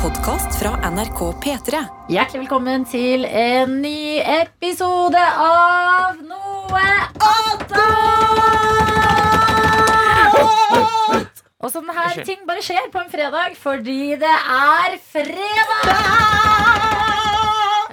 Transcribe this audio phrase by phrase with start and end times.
[0.00, 1.80] podkast fra NRK P3.
[2.08, 6.84] Hjertelig velkommen til en ny episode av Noe
[7.20, 7.74] attåt!
[11.60, 15.92] Og sånne her ting bare skjer på en fredag fordi det er fredag!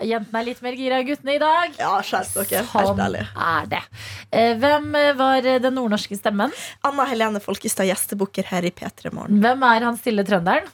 [0.07, 1.75] Jentene er litt mer gira enn guttene i dag.
[1.81, 2.63] Ja, skjerp dere.
[2.71, 3.83] Sånn er det.
[4.31, 6.55] Eh, Hvem var den nordnorske stemmen?
[6.87, 9.41] Anna Helene Folkestad, gjestebukker her i P3 Morgen.
[9.43, 10.69] Hvem er han stille trønderen?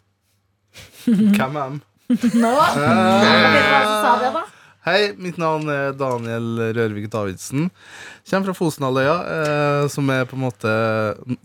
[1.37, 1.81] Hvem er de?
[2.39, 2.51] Nå?
[2.53, 4.43] Hva sa?
[4.83, 7.69] Hei, mitt navn er Daniel Rørvik Davidsen.
[8.27, 10.73] Kommer fra Fosenhalvøya, eh, som er på en måte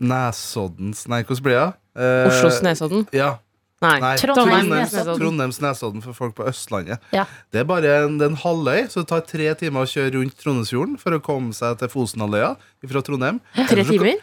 [0.03, 1.69] Nesoddens Nei, hvordan blir det?
[2.03, 3.05] Eh, Oslos Nesodden?
[3.15, 3.37] Ja.
[3.79, 3.95] Nei.
[4.03, 5.21] Nei, Trondheims Trondheims, Nesodden.
[5.21, 6.99] Trondheims Nesodden for folk på Østlandet.
[7.15, 7.23] Ja.
[7.55, 10.17] Det er bare en, det er en halvøy, så det tar tre timer å kjøre
[10.17, 12.57] rundt Trondheimsfjorden for å komme seg til Fosenhalvøya
[12.91, 13.39] fra Trondheim.
[13.71, 14.19] Tre timer?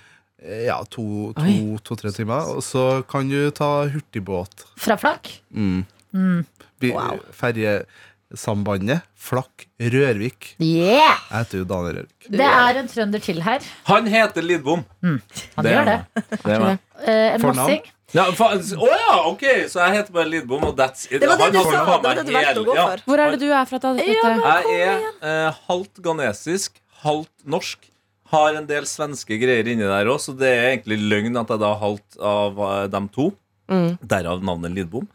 [0.46, 2.46] Eh, Ja, to-tre to, to, to-tre timer.
[2.56, 4.64] Og så kan du ta hurtigbåt.
[4.78, 5.32] Fra Flakk?
[5.54, 5.84] Mm.
[6.14, 6.44] Mm.
[6.80, 7.18] Vi- Wow.
[7.32, 10.54] Ferjesambandet Flakk Rørvik.
[10.60, 11.18] Yeah!
[11.30, 12.30] Jeg heter jo Daniel Rørvik.
[12.30, 13.60] Det er en trønder til her.
[13.90, 14.84] Han heter Lidbom.
[15.02, 15.20] Han
[15.56, 16.24] Det er gjør det.
[16.44, 16.78] Det er.
[17.06, 17.70] Eh, en Fornavn?
[17.76, 21.20] Å Ja, oh ja, ok, så jeg heter bare Lidbom, og that's it.
[21.20, 21.98] Det var det du sa.
[21.98, 22.86] Det det du å gå ja.
[22.86, 23.02] for.
[23.08, 23.78] Hvor er det du er fra?
[23.82, 27.90] Da, Ja, Jeg er eh, halvt ghanesisk, halvt norsk.
[28.32, 31.62] Har en del svenske greier inni der òg, så det er egentlig løgn at jeg
[31.62, 33.30] da har halvt av eh, dem to.
[33.70, 33.92] Mm.
[34.02, 35.06] Derav navnet Lidbom.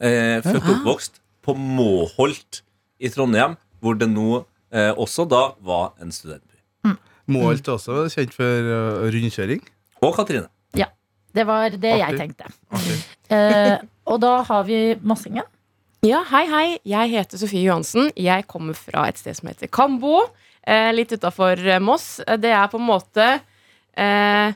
[0.00, 2.62] Eh, født og oppvokst på Måholt
[3.00, 6.50] i Trondheim, hvor det nå eh, også da var en studentby.
[7.30, 9.62] Målt også kjent for uh, rundkjøring.
[10.02, 10.48] Og Katrine.
[10.78, 10.88] Ja.
[11.30, 12.50] Det var det jeg tenkte.
[13.30, 13.76] Eh,
[14.10, 15.44] og da har vi mossingen.
[16.02, 16.64] Ja, hei, hei.
[16.82, 18.08] Jeg heter Sofie Johansen.
[18.18, 20.24] Jeg kommer fra et sted som heter Kambo.
[20.66, 22.20] Eh, litt utafor eh, Moss.
[22.26, 23.28] Eh, Det er på en måte
[23.96, 24.52] eh,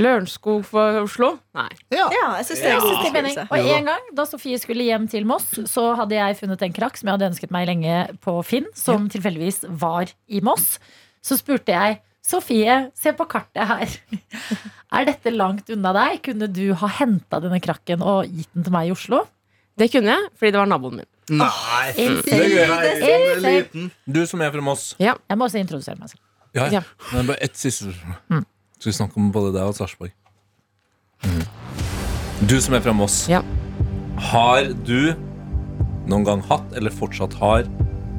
[0.00, 1.34] Lørenskog for Oslo?
[1.52, 1.68] Nei.
[1.92, 2.06] Ja,
[2.38, 3.36] jeg syns det er mening.
[3.44, 6.96] Og en gang da Sofie skulle hjem til Moss, så hadde jeg funnet en krakk
[6.96, 10.78] som jeg hadde ønsket meg lenge på Finn, som tilfeldigvis var i Moss.
[11.22, 13.92] Så spurte jeg Sofie, se på kartet her.
[14.96, 16.20] Er dette langt unna deg?
[16.24, 19.24] Kunne du ha henta denne krakken og gitt den til meg i Oslo?
[19.76, 21.08] Det kunne jeg, fordi det var naboen min.
[21.30, 21.92] Nei!
[21.96, 22.48] Insane.
[22.48, 22.68] Det.
[22.68, 23.90] Nei, er liten.
[24.10, 24.94] Du som er fra Moss.
[24.98, 25.14] Ja.
[25.30, 26.20] Jeg må også introdusere meg selv.
[26.54, 26.82] Ja, Ja.
[27.12, 28.44] Men bare ett siste spørsmål.
[28.78, 30.10] Skal vi snakke om både deg og Sarpsborg?
[32.48, 33.28] Du som er fra Moss.
[33.30, 33.40] Ja.
[34.32, 35.12] Har du
[36.10, 37.62] noen gang hatt, eller fortsatt har,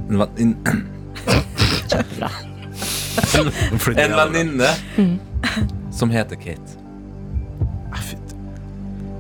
[0.09, 0.79] en venninne
[3.97, 4.71] En venninne
[5.91, 6.79] som heter Kate?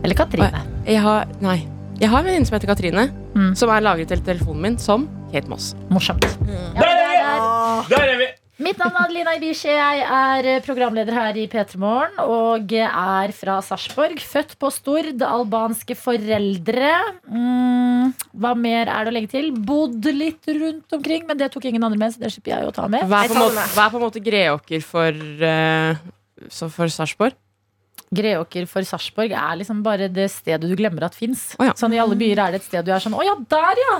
[0.03, 0.63] Eller Katrine.
[0.87, 1.61] Jeg har Nei.
[2.03, 3.55] Jeg har en venninne som heter Katrine, Mm.
[3.55, 5.73] som er lagret til telefonen min som Kate Moss.
[5.89, 6.25] Morsomt.
[6.43, 7.85] Ja, Der, er der.
[7.87, 8.25] Der er vi!
[8.59, 9.69] Mitt navn er Adelina Ibishi.
[9.69, 14.19] Jeg er programleder her i P3 Morgen og er fra Sarpsborg.
[14.19, 15.21] Født på Stord.
[15.21, 16.91] Albanske foreldre.
[17.31, 19.51] Mm, hva mer er det å legge til?
[19.53, 22.75] Bodd litt rundt omkring, men det tok ingen andre med, så det slipper jeg å
[22.75, 23.07] ta med.
[23.07, 25.95] Hva er på en måte, måte Greåker for, uh,
[26.67, 27.39] for Sarpsborg?
[28.13, 31.55] Greåker for Sarpsborg er liksom bare det stedet du glemmer at fins.
[31.59, 31.73] Oh, ja.
[31.79, 33.95] Sånn I alle byer er det et sted du er sånn Å ja, der, ja!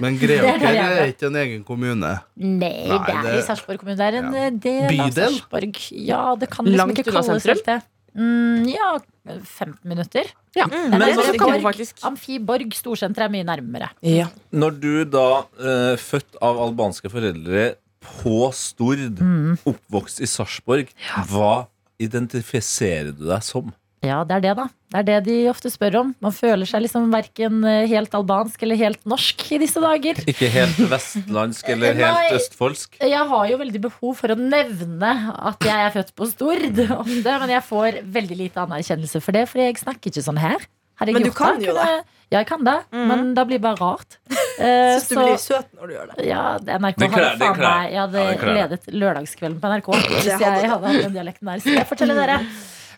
[0.00, 0.96] Men er Greåker er.
[1.04, 2.14] er ikke en egen kommune.
[2.36, 3.96] Nei, det er det- i Sarpsborg kommune.
[4.00, 4.48] Det er en Ja.
[4.50, 5.38] del del av Bydel?
[5.38, 5.78] Sarpsborg.
[5.92, 7.62] Ja, det kan liksom Langt ikke kalles sentrum?
[7.66, 7.82] det.
[8.18, 8.98] Mm, ja,
[9.28, 10.24] 15 minutter.
[10.56, 10.64] Ja.
[10.64, 12.00] Er Men så- kan faktisk.
[12.02, 13.90] Amfiborg storsenter er mye nærmere.
[14.02, 14.26] Ja.
[14.52, 19.18] Når du da, eh, født av albanske foreldre på Stord,
[19.66, 20.88] oppvokst i Sarpsborg,
[21.28, 21.66] hva
[22.02, 23.72] identifiserer du deg som?
[24.06, 24.64] Ja, det er det, da.
[24.94, 26.10] Det er det de ofte spør om.
[26.22, 30.20] Man føler seg liksom verken helt albansk eller helt norsk i disse dager.
[30.30, 32.06] Ikke helt vestlandsk eller Nei.
[32.06, 33.00] helt østfoldsk?
[33.02, 35.10] Jeg har jo veldig behov for å nevne
[35.50, 39.34] at jeg er født på Stord om det, men jeg får veldig lite anerkjennelse for
[39.34, 40.62] det, fordi jeg snakker ikke sånn her.
[41.02, 41.90] Har jeg Men du gjort kan jo det.
[42.30, 44.18] Ja, jeg kan det, men det blir bare rart.
[44.58, 46.24] Eh, Syns du blir søt når du gjør det.
[46.26, 49.70] Ja, det- NRK Det klær- hadde faen meg Jeg hadde Ja, det ledet Lørdagskvelden på
[49.70, 51.60] NRK hvis jeg hadde hatt den dialekten der.
[51.62, 52.38] Skal jeg fortelle dere.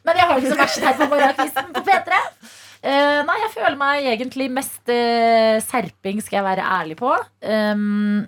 [0.05, 2.21] Men jeg har ikke så verst her på morgenkvisten på P3.
[2.81, 7.11] Uh, nei, jeg føler meg egentlig mest uh, serping, skal jeg være ærlig på.
[7.45, 8.27] Um,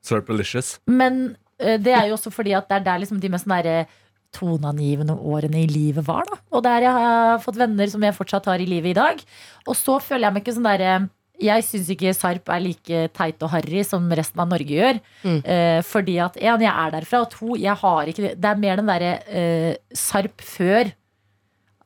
[0.00, 0.78] Serpalicious.
[0.86, 3.86] men uh, det er jo også fordi at det er der liksom de mest sånn
[4.30, 6.22] toneangivende årene i livet var.
[6.30, 6.38] Da.
[6.54, 9.22] Og der jeg har fått venner som jeg fortsatt har i livet i dag.
[9.66, 10.92] Og så føler jeg meg ikke sånn derre
[11.40, 15.00] jeg syns ikke Sarp er like teit og harry som resten av Norge gjør.
[15.24, 15.40] Mm.
[15.40, 18.80] Eh, fordi at en, jeg er derfra, og to, jeg har ikke Det er mer
[18.80, 20.92] den derre eh, Sarp før.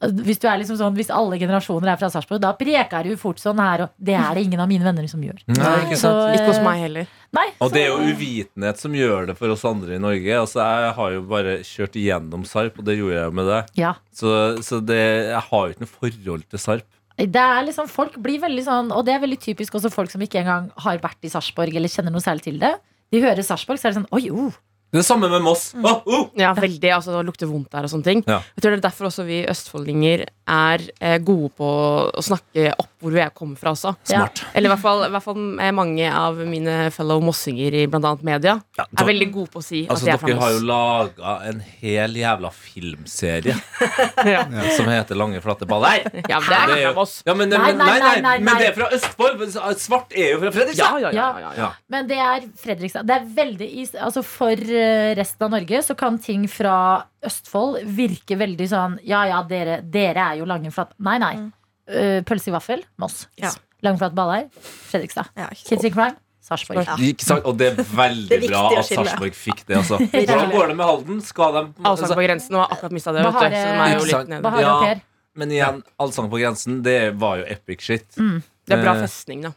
[0.05, 3.41] Hvis du er liksom sånn Hvis alle generasjoner er fra Sarpsborg, da preker du fort
[3.41, 5.39] sånn her, og det er det ingen av mine venner som gjør.
[5.49, 6.35] Nei, ikke Så, sant?
[6.35, 7.13] Ikke hos eh, meg heller.
[7.35, 10.41] Nei, Og det er jo uvitenhet som gjør det for oss andre i Norge.
[10.41, 13.63] Altså, jeg har jo bare kjørt igjennom Sarp, og det gjorde jeg jo med det.
[13.81, 13.95] Ja.
[14.15, 14.35] Så,
[14.67, 15.01] så det,
[15.31, 16.89] jeg har jo ikke noe forhold til Sarp.
[17.15, 20.23] Det er liksom, folk blir veldig sånn Og det er veldig typisk også folk som
[20.25, 22.73] ikke engang har vært i Sarpsborg eller kjenner noe særlig til det.
[23.15, 24.57] De hører Sarpsborg, så er det sånn Oi, oh.
[24.95, 25.73] Det er samme med Moss.
[25.75, 25.87] Mm.
[25.91, 26.29] oh!
[26.39, 26.91] Ja, veldig.
[26.95, 28.21] Altså, det lukter vondt der og sånne ting.
[28.31, 28.37] Ja.
[28.55, 30.23] Jeg tror det er derfor også vi østfoldinger
[30.55, 31.71] er eh, gode på
[32.15, 33.93] å snakke opp hvor jeg kommer fra også.
[34.09, 34.41] Smart.
[34.57, 35.39] Eller i hvert fall, i hvert fall
[35.77, 39.83] mange av mine fellow mossinger i annet media Ja, er veldig gode på å si
[39.87, 40.69] Altså, at de er fra dere har jo Moss.
[40.71, 43.55] laga en hel jævla filmserie
[44.35, 44.43] Ja.
[44.77, 46.03] som heter Lange, flate baller.
[46.29, 47.15] ja, men det er ikke fra Moss.
[47.27, 49.45] Ja, men, Nei, nei, nei, nei, nei, nei, men det er fra Østfold.
[49.85, 51.01] Svart er jo fra Fredrikstad.
[51.05, 51.53] Ja, ja, ja, ja, ja.
[51.65, 51.71] Ja.
[51.93, 53.07] Men det er Fredrikstad.
[53.09, 57.83] Det er veldig is- Altså For eh, resten av Norge så kan ting fra Østfold
[57.97, 61.35] virke veldig sånn Ja ja, dere, dere er jo lange flate Nei, nei.
[61.39, 61.51] Eh,
[61.87, 63.27] pølse i vaffel, Moss.
[63.41, 63.51] Ja.
[63.85, 64.47] Langflat baller,
[64.91, 65.27] Fredrikstad.
[65.37, 65.49] Ja.
[65.53, 66.15] Kids in crime,
[66.45, 66.85] Sarpsborg.
[66.87, 67.37] Ja.
[67.45, 68.87] Og det er veldig Det er bra at.
[68.89, 69.77] Sarpsborg fikk det.
[69.83, 69.99] Altså.
[70.13, 71.21] Hvordan går det med Halden?
[71.25, 73.25] Skal de Allsang på grensen og har akkurat mista det.
[73.25, 74.55] Vet du, Bahare- er jo litt nede.
[74.65, 74.95] Ja.
[75.37, 78.07] Men igjen, Allsang på grensen, det var jo epic shit.
[78.17, 79.53] Det er bra Eh, festning, da.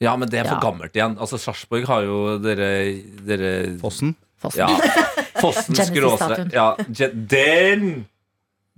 [0.00, 0.62] Ja, men det er for Ja.
[0.70, 1.16] gammelt igjen.
[1.18, 2.68] Altså, Sarpsborg har jo dere,
[3.26, 4.14] dere Fossen.
[4.38, 4.62] Fossen.
[4.62, 4.68] Ja.
[5.42, 6.50] Fossen Genesis-statuen.
[6.50, 6.76] skråstrek ja,
[7.12, 8.06] Den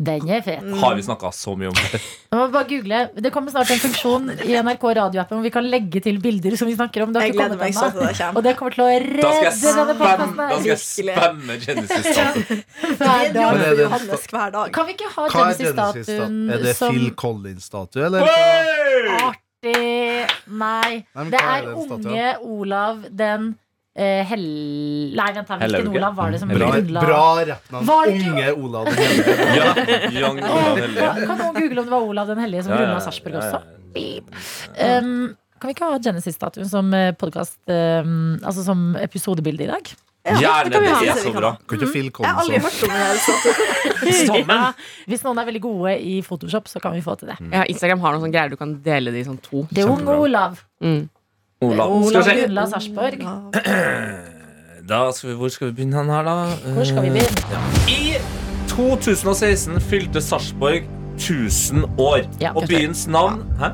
[0.01, 0.65] Den er fet.
[0.81, 1.77] har vi snakka så mye om.
[1.93, 2.01] det?
[2.39, 3.01] må bare google.
[3.21, 6.71] Det kommer snart en funksjon i NRK radioappen hvor vi kan legge til bilder som
[6.71, 7.13] vi snakker om.
[7.13, 8.39] Det har Jeg ikke gleder meg så til det kommer.
[8.41, 10.41] Og det kommer til å redde Da skal jeg denne podkasten.
[10.41, 12.65] da skal jeg spamme Genesis-statuen.
[13.03, 13.61] Hver dag.
[13.85, 14.59] Johannes hver.
[14.79, 15.95] Kan vi ikke ha Genesis-statuen?
[16.01, 18.27] Genesis-statuen Er det som Phil Collins-statue, eller?
[18.31, 19.51] Hey!
[19.61, 21.05] artig Nei.
[21.15, 23.53] Nei Det er er unge Olav den
[24.31, 24.45] hell...
[25.19, 25.57] Nei, vent, da.
[25.61, 25.99] Hvilken Hellauge.
[26.01, 27.87] Olav var det som ble Bra, grunnla bra rappnavn.
[27.91, 29.37] Var det ikke- Unge Olav den Hellige.
[29.61, 29.69] Ja,
[30.21, 31.13] Young Olav Hellige.
[31.27, 33.41] Kan noen google om det var Olav den hellige som Ja, ja, grunnla Sarpsborg ja,
[33.41, 33.47] ja.
[33.49, 33.63] også?
[33.95, 34.37] Beep.
[34.79, 35.11] Um,
[35.61, 39.93] kan vi ikke ha Genesis-statuen som podcast um, Altså som episodebilde i dag?
[40.21, 41.55] Gjerne, det det er så bra.
[41.65, 44.27] Kan ikke Phil Jeg har aldri Collins hørt om det her.
[44.29, 44.83] Sammen.
[45.09, 47.39] Hvis noen er veldig gode i Photoshop, så kan vi få til det.
[47.53, 49.65] Ja, Instagram har noen sånne greier du kan dele det i sånn to.
[49.73, 50.61] Det er unge Olav.
[50.85, 51.07] Mm.
[51.61, 51.91] Olav.
[51.93, 53.25] Olav grunnla Sarpsborg.
[54.91, 56.33] Da skal vi, hvor skal vi begynne her, da?
[56.75, 57.59] Hvor skal vi begynne?
[57.87, 58.17] I
[58.73, 62.25] 2016 fylte Sarpsborg 1000 år.
[62.41, 62.51] Ja.
[62.57, 63.69] Og byens navn Hæ?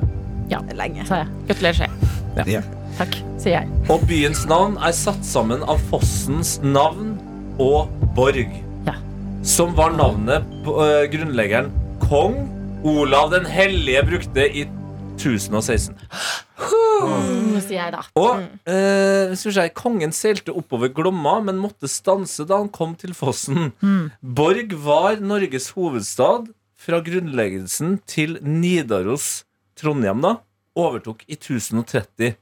[0.75, 1.07] Lenge.
[1.07, 1.31] Sa jeg.
[1.49, 2.63] Gratulerer, Skje.
[2.99, 3.69] Takk, sier jeg.
[3.91, 7.15] Og byens navn er satt sammen av fossens navn
[7.63, 8.53] og borg.
[8.87, 8.99] Ja.
[9.47, 11.73] Som var navnet på uh, grunnleggeren
[12.05, 12.43] kong
[12.85, 14.67] Olav den hellige brukte i
[15.17, 15.97] 1016.
[17.67, 18.03] Mm, sier jeg da.
[18.17, 22.95] Og øh, skal vi se, kongen seilte oppover Glomma, men måtte stanse da han kom
[22.99, 23.73] til fossen.
[23.83, 24.09] Mm.
[24.23, 26.49] Borg var Norges hovedstad
[26.81, 29.45] fra grunnleggelsen til Nidaros
[29.77, 30.37] Trondheim da
[30.77, 32.37] overtok i 1030.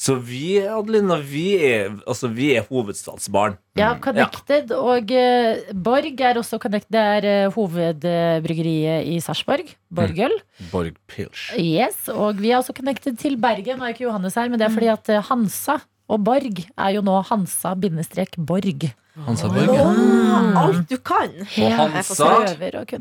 [0.00, 3.58] Så vi, Adelina, vi er, altså, vi er hovedstadsbarn.
[3.76, 6.88] Ja, Connected og uh, Borg er også Connected.
[6.96, 9.74] Det er uh, hovedbryggeriet i Sarpsborg.
[9.92, 10.32] Borgøl.
[10.72, 11.50] Borg Pilsch.
[11.60, 13.76] Yes, og vi er også connected til Bergen.
[13.76, 15.76] Nå er ikke Johannes her, men det er fordi at eh, Hansa
[16.10, 18.88] og Borg er jo nå Hansa-Borg.
[19.26, 19.70] Hansa Borg.
[19.74, 21.32] Åh, alt du kan.
[21.40, 22.28] Og Hansa,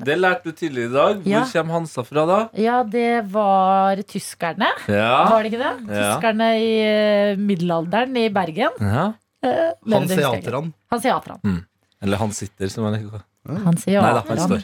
[0.06, 1.16] det lærte du tidligere i dag.
[1.24, 1.44] Hvor Ja.
[1.54, 2.40] kommer Hansa fra, da?
[2.58, 4.70] Ja, det var tyskerne.
[4.88, 5.30] Ja.
[5.30, 5.74] Var det ikke det?
[5.96, 6.14] Ja.
[6.16, 8.72] Tyskerne i eh, middelalderen i Bergen.
[8.80, 9.14] ja.
[9.42, 9.72] Eh.
[9.92, 10.74] Hanseaterne.
[10.92, 11.64] Hanseaterne.
[12.02, 13.22] Eller han sitter, som han liker.
[13.48, 13.56] Nei
[13.86, 14.64] da, han står.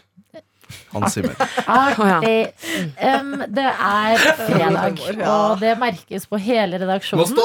[0.94, 1.36] Hans Zimmer.
[1.68, 2.51] Artig.
[2.98, 5.01] Em, det er fredag,
[5.33, 7.35] og det merkes på hele redaksjonen.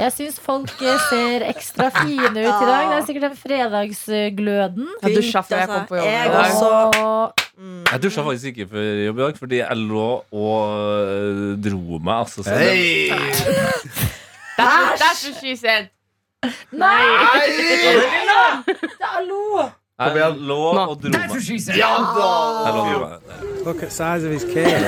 [0.00, 2.90] Jeg syns folk eh, ser ekstra fine ut i dag.
[2.90, 4.88] Det er sikkert den fredagsgløden.
[5.02, 6.10] Jeg dusja før jeg kom på jobb.
[6.10, 7.46] Jeg i dag.
[7.92, 12.14] Jeg dusja faktisk ikke før jobb i dag, fordi jeg lå og øh, dro meg.
[12.14, 13.10] Altså, så det, Hei!
[14.60, 15.88] That's, what she said.
[16.72, 17.00] Nei!
[18.66, 19.20] Det er
[20.00, 20.38] Kom jeg igjen.
[20.48, 20.84] lå Nå.
[20.90, 21.30] og dro meg.
[21.30, 22.70] Ja Jeg lå og da!
[22.72, 23.12] dro meg.
[23.66, 24.80] Look at size of his cake.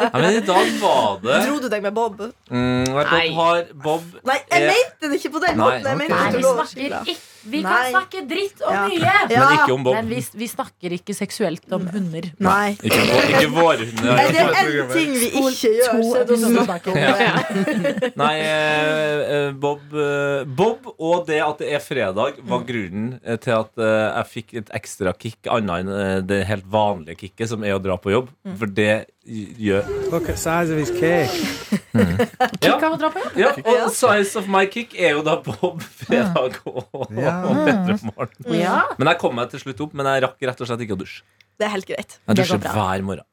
[0.00, 2.16] Nei, men i dag var det Dro du deg med Bob?
[2.50, 3.28] mm, Bob Nei.
[3.36, 5.86] har Bob Nei, jeg er- mente det ikke på den måten.
[5.86, 7.90] Jeg mente Nei, at vi snakker lå Vi kan Nei.
[7.92, 8.80] snakke dritt om Ja.
[8.88, 8.98] mye.
[9.00, 9.40] Ja.
[9.40, 9.94] Men ikke om Bob.
[9.96, 12.26] Men vi, vi snakker ikke seksuelt om hunder.
[12.38, 12.76] Nei.
[12.82, 14.18] Ikke, vå- ikke våre hunder.
[14.20, 18.12] Er det én ting vi ikke gjør, To så er det å snakke om det.
[18.20, 23.36] Nei, eh, eh, Bob, eh, Bob og det at det er fredag, var grunnen eh,
[23.40, 27.48] til at eh, jeg fikk et ekstra kick, annet enn eh, det helt vanlige kicket,
[27.54, 28.28] som er å dra på jobb.
[28.58, 31.79] For det gjør Look at size of his cake.
[31.94, 33.36] Ja, av å dra på jobb?
[33.40, 33.50] ja,
[33.84, 37.36] og size of my kick er jo da Bob fredag og, Ja.
[37.50, 38.36] og.
[38.54, 38.76] Ja.
[38.98, 41.00] Men jeg kom meg til slutt opp, men jeg rakk rett og slett ikke å
[41.02, 41.22] dusje.
[41.60, 42.18] Det er helt greit.
[42.30, 43.26] Jeg dusjer hver morgen.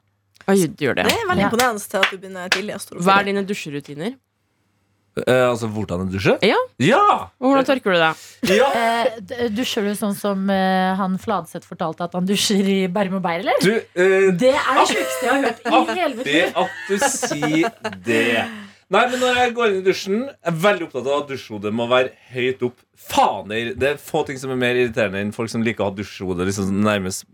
[0.48, 1.04] Oi, du gjør det.
[1.08, 2.76] Det er veldig imponerende til at du begynner tidlig.
[3.04, 4.14] Hva er dine dusjerutiner?
[5.26, 6.38] Eh, altså hvordan en dusjer?
[6.46, 6.58] Ja.
[6.82, 7.02] Ja!
[7.42, 8.22] Hvordan tørker du deg?
[8.58, 8.68] ja.
[8.78, 13.24] Eh, dusjer du sånn som eh, han Fladseth fortalte at han dusjer i berm og
[13.24, 13.58] bær, eller?
[13.64, 16.56] Du, eh, Det er det sjukeste jeg har hørt i hele mitt artig liv.
[16.56, 18.48] at du sier det.
[18.88, 21.72] Nei, men når jeg går inn i dusjen, jeg er veldig opptatt av at dusjhodet
[21.76, 22.78] må være høyt opp.
[23.08, 23.74] Faner!
[23.76, 26.46] Det er få ting som er mer irriterende enn folk som liker å ha dusjhodet
[26.48, 27.26] liksom nærmest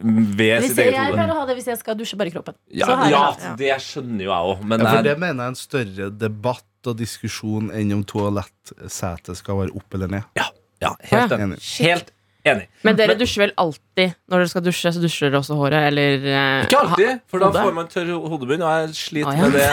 [0.00, 1.00] ved Hvis sitt eget hode.
[1.08, 2.54] jeg pleier å ha det hvis jeg skal dusje bare kroppen.
[2.72, 3.24] Ja, Så ja,
[3.58, 6.64] det skjønner jo jeg òg, Ja, for det det mener jeg er en større debatt
[6.86, 10.22] og diskusjon enn om toalettsetet skal være opp eller ned.
[10.38, 10.48] Ja,
[10.82, 11.58] ja, helt enig.
[11.60, 11.60] Enig.
[11.84, 12.10] Helt
[12.48, 12.66] enig.
[12.82, 14.92] Men dere Men- dusjer vel alltid når dere skal dusje?
[14.96, 15.82] Så dusjer dere også håret?
[15.90, 19.42] Eller eh, Ikke alltid, for da får man tørr hodebunn, og jeg sliter Ah, ja.
[19.42, 19.66] med det.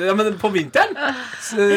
[0.00, 0.96] eh, ja, men på vinteren
[1.46, 1.68] så,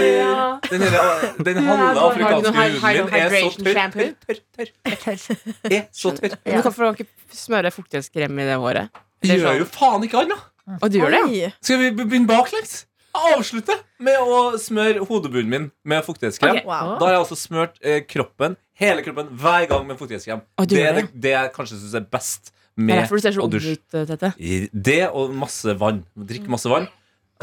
[0.72, 3.74] Den, her- den halve afrikanske huden min er så tørr.
[3.78, 4.08] shampoo?
[4.26, 4.72] tørr, tørr,
[5.06, 5.22] tørr.
[5.70, 6.38] Er så tørr.
[6.46, 8.90] Men Du kan få ikke smøre fuktighetskrem i det håret.
[9.24, 10.42] Det gjør jo faen ikke annet.
[10.82, 11.50] Og du gjør det, ja?
[11.62, 12.86] Skal vi begynne baklengs?
[13.14, 16.58] Avslutte med å smøre hodebunnen min med fuktighetskrem.
[16.58, 16.66] Okay.
[16.66, 16.96] Wow.
[17.00, 20.42] Da har jeg også smurt eh, kroppen, hele kroppen, hver gang med fuktighetskrem.
[20.58, 21.06] Oh, Det er det?
[21.12, 23.46] det, det jeg kanskje syns er best Det er med derfor du ser så å
[23.46, 23.76] ung dusje.
[23.78, 24.34] ut, Tete.
[24.74, 26.02] Det og masse vann.
[26.18, 26.90] Drikke masse vann.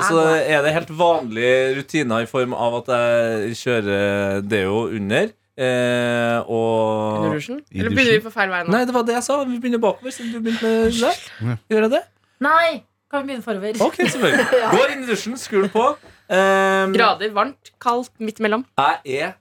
[0.00, 5.30] Og så er det helt vanlige rutiner i form av at jeg kjører deo under.
[5.60, 7.58] Eh, Under og dusjen?
[7.74, 8.72] Eller begynner vi på feil vei nå?
[8.72, 9.36] Nei, det var det jeg sa.
[9.44, 10.14] Vi begynner bakover.
[10.14, 11.58] Siden du begynte med det.
[11.68, 12.02] Gjør jeg det?
[12.40, 12.70] Nei!
[13.10, 13.78] Kan vi begynne forover?
[13.82, 14.46] Ok, selvfølgelig.
[14.74, 15.86] Går inn i dusjen, skrur den på.
[16.30, 18.62] Um, Grader, varmt, kaldt, midt mellom.
[18.78, 19.32] jeg er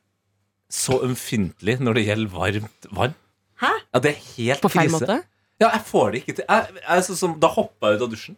[0.70, 3.14] så ømfintlig når det gjelder varmt vann.
[3.62, 3.72] Hæ?
[3.94, 5.00] Ja, det er helt På feil krise.
[5.06, 5.20] måte.
[5.60, 6.46] Ja, jeg får det ikke til.
[6.50, 8.38] Jeg, jeg er så, som, da hopper jeg ut av dusjen.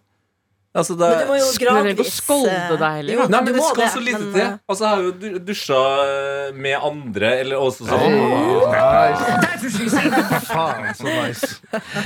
[0.72, 3.24] Altså, det, Men du må jo Du trenger ikke gradvis skolde eh, deg heller, jo.
[3.28, 4.42] Nei, men det skal det, så lite men, til.
[4.46, 5.82] eh, Altså, jeg har jo du- dusja
[6.56, 8.16] med andre, eller også sånn
[8.72, 10.46] Nice.
[10.48, 11.50] Faen, så nice.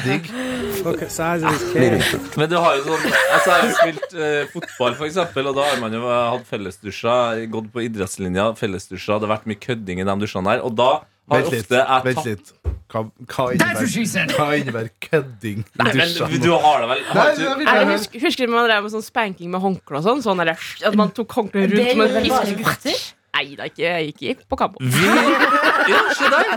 [0.03, 0.31] Digg.
[2.37, 5.57] Men du har jo sånn Altså, jeg har jo spilt uh, fotball, for eksempel, og
[5.59, 10.01] da har man jo hatt fellesdusjer, gått på idrettslinja, fellesdusjer, det har vært mye kødding
[10.01, 10.89] i de dusjene der, og da
[11.31, 11.65] har Vent litt.
[11.65, 12.53] ofte jeg Vent litt.
[12.85, 13.01] Hva,
[13.33, 15.63] hva innebærer, hva innebærer kødding?
[15.81, 18.53] Nei, men du har det vel Nei, har det du, vil Jeg husker, husker du
[18.53, 20.21] man drev med sånn spanking med håndkle og sånn?
[20.23, 23.15] sånn eller, at man tok håndkleet rundt med en pisk.
[23.35, 25.09] Nei da, ikke, jeg gikk ikke på kambo vi,
[25.91, 26.53] ja, se der.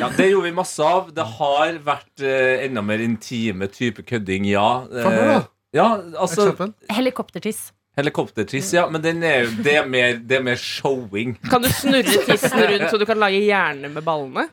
[0.00, 1.10] Ja, det gjorde vi masse av.
[1.14, 4.86] Det har vært eh, enda mer intime type kødding, ja.
[4.88, 5.44] Eh,
[5.76, 6.48] ja, altså
[6.90, 7.68] Helikoptertiss.
[7.96, 8.84] Helikoptertiss, ja.
[8.92, 11.36] Men den er det, er mer, det er mer showing.
[11.48, 14.48] Kan du snurre tissen rundt så du kan lage hjerne med ballene?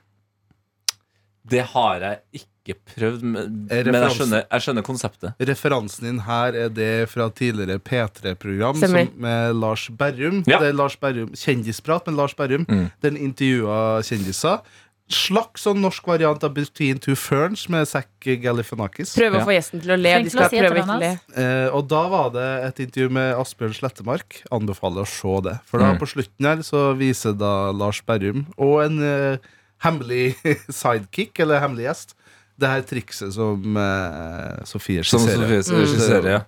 [1.44, 5.34] Det har jeg ikke prøvd, men, men jeg, skjønner, jeg skjønner konseptet.
[5.50, 8.80] Referansen din her er det fra tidligere P3-program
[9.20, 10.40] med Lars Berrum.
[10.48, 10.62] Ja.
[10.64, 12.64] Det er Lars Berrum Kjendisprat med Lars Berrum.
[12.70, 12.88] Mm.
[13.04, 14.64] Den intervjua kjendiser.
[15.12, 19.12] Slags sånn norsk variant av Between Two Ferns med Zack Galifianakis.
[19.18, 20.14] Prøve å få gjesten til å le.
[20.24, 21.10] De skal prøve ikke le.
[21.36, 24.40] Eh, og da var det et intervju med Asbjørn Slettemark.
[24.56, 25.58] Anbefaler å se det.
[25.68, 26.00] For da Mm.
[26.00, 29.38] på slutten her så viser da Lars Berrum og en eh,
[29.84, 30.36] hemmelig
[30.72, 32.16] sidekick, eller hemmelig gjest,
[32.64, 35.62] det her trikset som uh, Sofie skisserer.
[35.64, 36.30] Sofie Mm.
[36.32, 36.42] ja.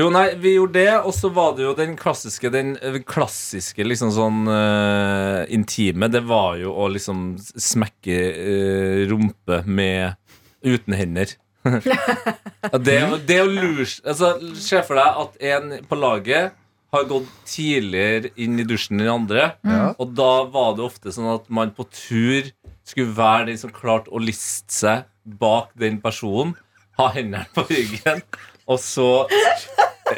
[0.00, 3.86] Jo, nei, vi gjorde det, og så var det jo den klassiske Den eh, klassiske
[3.86, 6.10] liksom sånn uh, intime.
[6.12, 10.18] Det var jo å liksom smekke uh, rumpe med
[10.66, 11.36] uten hender.
[12.82, 16.54] Det, det å lure altså, Se for deg at en på laget
[16.92, 19.52] har gått tidligere inn i dusjen enn andre.
[19.64, 19.94] Mm.
[19.96, 22.50] Og da var det ofte sånn at man på tur
[22.84, 26.56] skulle være den som klarte å liste seg bak den personen,
[26.98, 28.20] ha hendene på ryggen,
[28.68, 29.24] og så,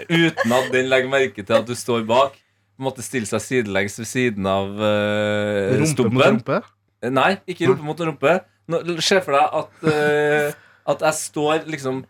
[0.09, 2.35] uten at den legger merke til at du står bak,
[2.81, 6.59] måtte stille seg sidelengs ved siden av uh, Rumpe mot rumpe.
[7.05, 8.39] Nei, ikke rumpe mot rumpe.
[8.73, 12.03] Nå, Se for deg at, uh, at jeg står liksom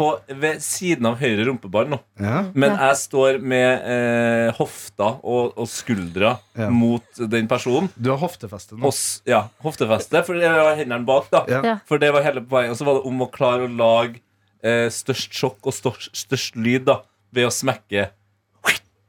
[0.00, 0.06] på,
[0.40, 1.98] ved siden av høyre rumpeball nå.
[2.20, 2.38] Ja.
[2.56, 6.70] Men jeg står med eh, hofta og, og skuldra Ja.
[6.72, 7.90] mot den personen.
[8.00, 8.82] Du har hoftefeste nå.
[8.88, 11.28] Hos, ja, hoftefeste, for det var hendene bak.
[11.32, 11.60] da Ja.
[11.68, 11.76] Ja.
[11.88, 12.72] For det var hele poenget.
[12.74, 14.22] Og så var det om å klare å lage
[14.64, 17.00] eh, størst sjokk og størst, størst lyd da
[17.32, 18.08] ved å smekke.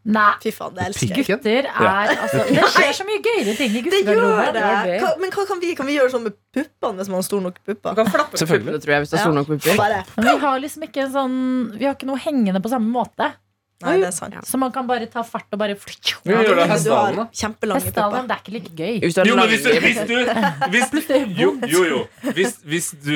[0.03, 1.25] Nei, Fy faen, det elsker jeg.
[1.27, 5.19] Gutter er altså Det skjer så mye gøyere ting i Det guttegarderoben.
[5.21, 7.59] men hva kan vi, kan vi gjøre sånn med puppene hvis man har stor nok
[7.61, 7.95] Du pupper?
[7.99, 9.77] kan flappe puppene, tror jeg, hvis det er stor nok pupper.
[9.77, 11.37] Bare vi har liksom ikke en sånn
[11.77, 13.29] Vi har ikke noe hengende på samme måte.
[13.81, 14.35] Nei, det er sant.
[14.45, 17.27] Så man kan bare ta fart og bare Vi gjør det hestehalen, da.
[17.33, 18.27] kjempelange Hestehalen, pupper.
[18.27, 18.99] det er ikke like gøy.
[19.05, 19.81] Hvis du Jo, men hvis, lange-
[20.73, 22.01] hvis du hvis, jo, jo, jo.
[22.37, 23.15] Hvis, hvis du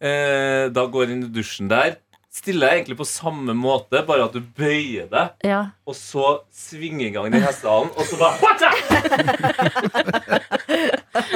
[0.00, 1.98] eh, da går inn i dusjen der,
[2.30, 5.62] stiller jeg egentlig på samme måte, bare at du bøyer deg, Ja.
[5.86, 8.38] og så svinger i gang den hestehalen, og så bare!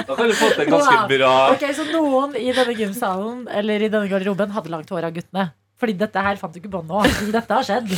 [0.07, 1.09] Da kan du få til en ganske Wow.
[1.11, 5.15] bra Ok, Så noen i denne gymsalen eller i denne garderoben hadde langt hår av
[5.17, 5.49] guttene.
[5.81, 7.01] Fordi dette her fant du ikke på nå.
[7.35, 7.89] Dette har skjedd.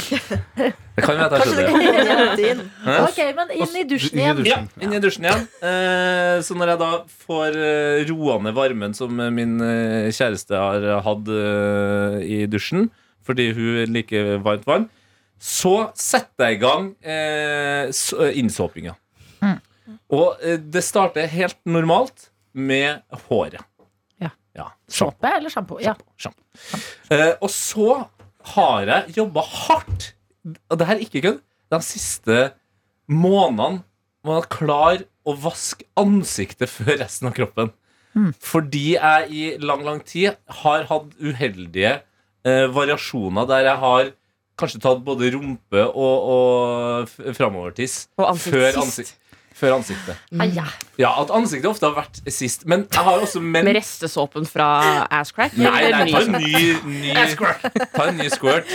[0.96, 2.66] Det kan være at det skjedde.
[3.04, 4.42] Ok, men inn i dusjen igjen.
[4.48, 5.44] Ja, inn i dusjen igjen.
[5.60, 6.90] Eh, så når jeg da
[7.26, 11.32] får eh, roa ned varmen som eh, min kjæreste har hatt
[12.24, 12.88] i dusjen,
[13.26, 14.88] fordi hun liker varmt vann,
[15.36, 16.92] så setter jeg i gang
[18.40, 18.96] innsåpinga.
[20.14, 23.62] Og eh, det starter helt normalt med håret.
[24.56, 24.70] Ja.
[24.88, 25.78] Såpe eller sjampo?
[25.84, 25.94] Ja.
[26.20, 26.42] Sjampo.
[27.12, 27.88] Eh, og så
[28.54, 30.12] har jeg jobba hardt,
[30.70, 31.42] og det her er ikke kødd,
[31.74, 32.36] de siste
[33.10, 33.82] månedene
[34.26, 37.72] med å klare å vaske ansiktet før resten av kroppen.
[38.40, 41.98] Fordi jeg i lang, lang tid har hatt uheldige
[42.46, 44.08] eh, variasjoner der jeg har
[44.56, 49.10] kanskje tatt både rumpe og, og framovertiss Og ansikt før, ansikt,
[49.56, 50.20] før ansiktet.
[50.36, 50.66] Ah, ja.
[51.00, 52.66] Ja, at ansiktet ofte har vært sist.
[52.68, 54.68] Men jeg har også menn Med restesåpen fra
[55.20, 55.56] asscrack?
[55.56, 57.14] Nei, nei, ta en ny, ny
[57.94, 58.72] Ta en ny squirt.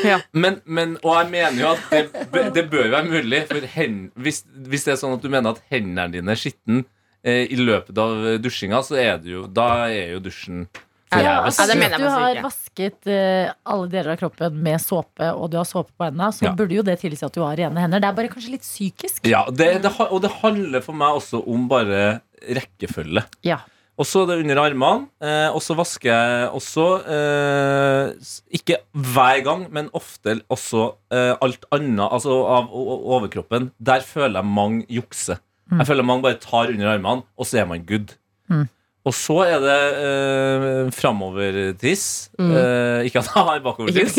[0.00, 0.20] Ja.
[0.32, 1.90] Men, men, og jeg mener jo at
[2.32, 3.42] det, det bør være mulig.
[3.50, 6.86] For hen, hvis, hvis det er sånn at du mener at hendene dine er skitten
[7.22, 10.66] eh, i løpet av dusjinga, så er det jo Da er jo dusjen
[11.12, 15.48] Ja, altså, Ja, hvis du har vasket uh, alle deler av kroppen med såpe, og
[15.50, 16.52] du har såpe på hendene, så Ja.
[16.52, 18.00] burde jo det tilsi at du har rene hender.
[18.00, 19.24] Det er bare kanskje litt psykisk.
[19.24, 23.24] Ja, det, det, og det handler for meg også om bare rekkefølge.
[23.42, 23.60] Ja.
[23.98, 25.08] Og så er det under armene.
[25.20, 28.12] Eh, og så vasker jeg også eh,
[28.54, 33.72] Ikke hver gang, men ofte også eh, alt annet altså av overkroppen.
[33.82, 35.40] Der føler jeg mange jukser.
[35.68, 38.14] Jeg føler mange bare tar under armene, og så er man good.
[38.48, 38.68] Mm.
[39.08, 42.02] Og så er det eh, framovertiss.
[42.36, 42.50] Mm.
[42.52, 44.18] Eh, ikke at jeg har bakover-tiss.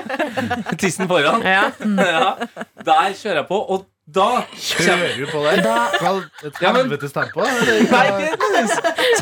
[0.80, 1.42] Tissen foran.
[1.42, 1.64] Ja.
[2.14, 2.30] ja.
[2.86, 5.62] Der kjører jeg på, og da Kjører du på der?
[6.02, 7.40] Vel, et Ja, men- helvetes tempo?
[7.40, 8.68] Nei, ikke et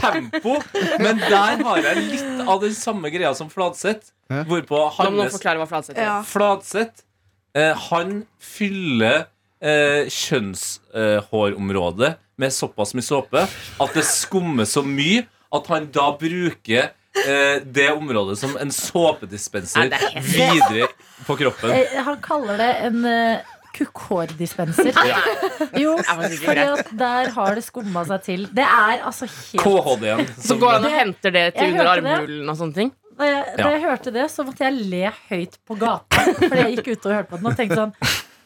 [0.02, 0.56] tempo,
[0.98, 4.10] men der har jeg litt av den samme greia som Fladseth.
[4.26, 4.42] Ja.
[4.48, 6.00] Hvorpå Hannes hva Fladseth.
[6.02, 6.16] Ja.
[6.26, 7.06] Fladseth
[7.54, 9.28] eh, Han fyller
[9.62, 16.90] eh, kjønnshårområdet med såpass mye såpe at det skummer så mye at han da bruker
[17.26, 20.88] eh, det området som en såpedispenser er videre
[21.26, 21.74] på kroppen.
[21.76, 24.92] Eh, Han kaller det en uh, kukkhårdispenser.
[25.80, 26.80] Jo, fordi greit.
[26.80, 28.48] at der har det skumma seg til.
[28.52, 30.26] Det er altså helt KHD-en.
[30.40, 32.92] Så går han og henter det til Jeg under armhulen og sånne ting?
[33.18, 33.78] Da jeg, da Ja.
[33.84, 36.22] hørte det, så måtte jeg le høyt på gata.
[36.40, 37.94] Fordi jeg gikk ute og hørte på den og tenkte sånn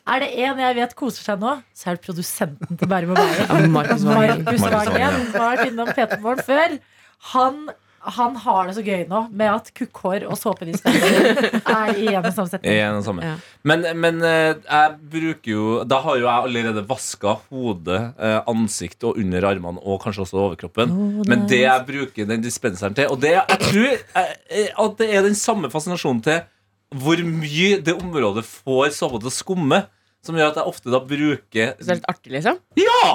[0.06, 3.18] Er det en jeg vet koser seg nå, så er det produsenten til Bærum og
[3.18, 3.72] Bærum.
[3.78, 4.44] Markus Vangen.
[4.46, 6.76] Markus Markus Vangen, som har vært innom Peter Morgen før.
[7.32, 7.58] Han,
[8.14, 12.30] han har det så gøy nå med at kukkhår og såpedispenser er i en og
[12.36, 12.78] samme setning.
[12.84, 13.26] En og samme.
[13.26, 13.34] Ja.
[13.66, 19.08] Men, men eh, jeg bruker jo Da har jo jeg allerede vaska hode, eh, ansikt
[19.10, 20.94] og under armene og kanskje også overkroppen.
[21.26, 23.90] Men det jeg bruker den dispenseren til Og det, jeg tror
[24.22, 26.44] eh, at det er den samme fascinasjonen til
[26.94, 29.82] hvor mye det området får såpe til å skumme,
[30.26, 32.58] som gjør at jeg ofte da bruker Så det er litt artig, liksom?
[32.82, 33.14] Ja!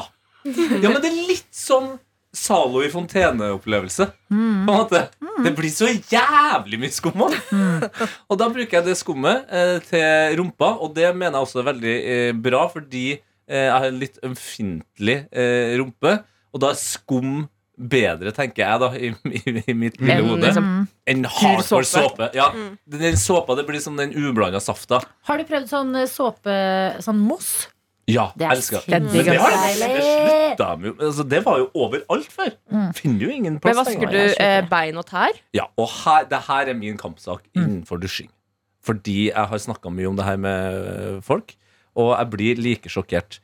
[0.82, 1.92] Ja, men det er litt sånn
[2.32, 4.06] Zalo i fontene-opplevelse.
[4.32, 5.02] På en måte.
[5.44, 7.34] Det blir så jævlig mye skum av.
[8.32, 11.68] Og da bruker jeg det skummet eh, til rumpa, og det mener jeg også er
[11.74, 16.16] veldig eh, bra, fordi eh, jeg har en litt ømfintlig eh, rumpe,
[16.56, 17.34] og da er skum
[17.90, 20.70] bedre, tenker jeg, da, i, i, i mitt lille En, hode, liksom,
[21.10, 22.30] enn hardcore såpe.
[22.38, 22.50] Ja,
[22.86, 25.02] Den såpa, det blir som den ublanda safta.
[25.30, 26.56] Har du prøvd sånn eh, såpe
[27.04, 27.70] Sånn moss?
[28.10, 30.94] Ja, Det er elsker sinnssykt Men det har det slutta de jo.
[30.98, 32.52] Altså, det var jo overalt før.
[32.98, 35.38] Finner jo ingen Men plass vasker du eh, bein og tær?
[35.56, 38.32] Ja, og her, det her er min kampsak innenfor dusjing.
[38.82, 41.54] Fordi jeg har snakka mye om det her med øh, folk,
[41.94, 43.38] og jeg blir like sjokkert.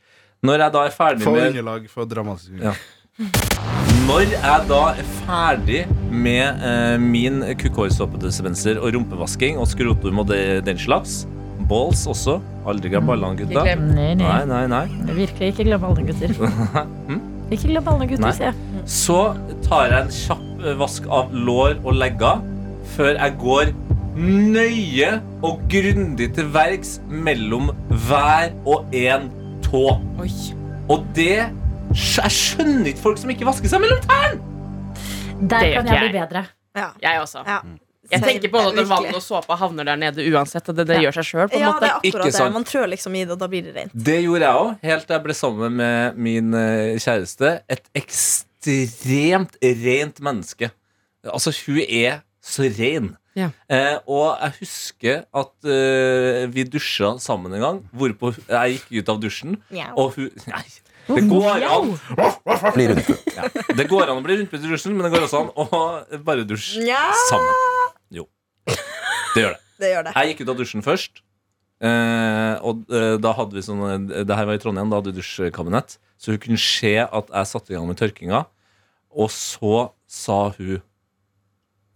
[0.46, 2.74] Når jeg da er ferdig Få med underlag for dramatisk Ja.
[3.18, 5.80] Når jeg da er ferdig
[6.14, 11.24] med eh, min kukkhårsåpedispenser og rumpevasking og skrotum og det, den slags,
[11.68, 12.36] balls også
[12.70, 13.88] Aldri glem ballene, Ikke glem.
[13.96, 14.30] Nei, nei.
[14.46, 15.16] Nei, nei, nei.
[15.18, 16.38] Virkelig ikke glem ballene, gutter.
[17.56, 18.34] Ikke glem ballene, gutter, Nei.
[18.38, 18.86] sier jeg.
[18.86, 19.20] Så
[19.66, 22.46] tar jeg en kjapp eh, vask av lår og legger
[22.94, 23.72] før jeg går
[24.18, 25.14] nøye
[25.48, 27.72] og grundig til verks mellom
[28.06, 29.32] hver og en
[29.66, 29.88] tå.
[30.22, 30.30] Oi.
[30.92, 31.48] Og det
[31.98, 34.38] Jeg skjønner ikke folk som ikke vasker seg mellom tærne!
[35.38, 36.42] Der Det kan jeg jeg bli bedre.
[36.78, 36.88] Ja.
[37.02, 37.44] Jeg også.
[37.46, 37.58] Ja.
[38.12, 40.70] Jeg tenker på at vann og såpe havner der nede uansett.
[40.72, 41.02] Og det, det Ja.
[41.08, 41.80] gjør seg sjøl, på en Ja, måte.
[41.82, 42.54] det er Ikke akkurat det.
[42.54, 43.92] Man trør liksom i det, og da blir det rent.
[43.94, 47.52] Det gjorde jeg òg, helt til jeg ble sammen med min eh, kjæreste.
[47.70, 50.72] Et ekstremt rent menneske.
[51.28, 53.16] Altså, hun er så ren.
[53.38, 53.50] Ja.
[53.70, 59.10] Eh, og jeg husker at eh, vi dusja sammen en gang, hvorpå jeg gikk ut
[59.14, 59.58] av dusjen,
[59.96, 60.64] og hun Nei.
[61.08, 63.46] Det går an ja,
[63.78, 66.44] Det går an å bli rundpult i dusjen, men det går også an å bare
[66.48, 67.04] dusje Nja.
[67.30, 67.54] sammen.
[68.20, 68.26] Jo.
[68.68, 69.62] Det gjør det.
[69.82, 70.12] Det gjør det.
[70.18, 71.20] Jeg gikk ut av dusjen først.
[71.86, 75.12] Eh, og eh, da hadde vi sånn eh, Det her var i Trondheim, da hadde
[75.14, 76.00] vi dusjkabinett.
[76.18, 78.40] Så hun kunne se at jeg satte i gang med tørkinga.
[79.14, 80.82] Og så sa hun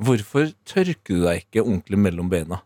[0.02, 2.62] Hvorfor tørker du deg ikke ordentlig mellom beina?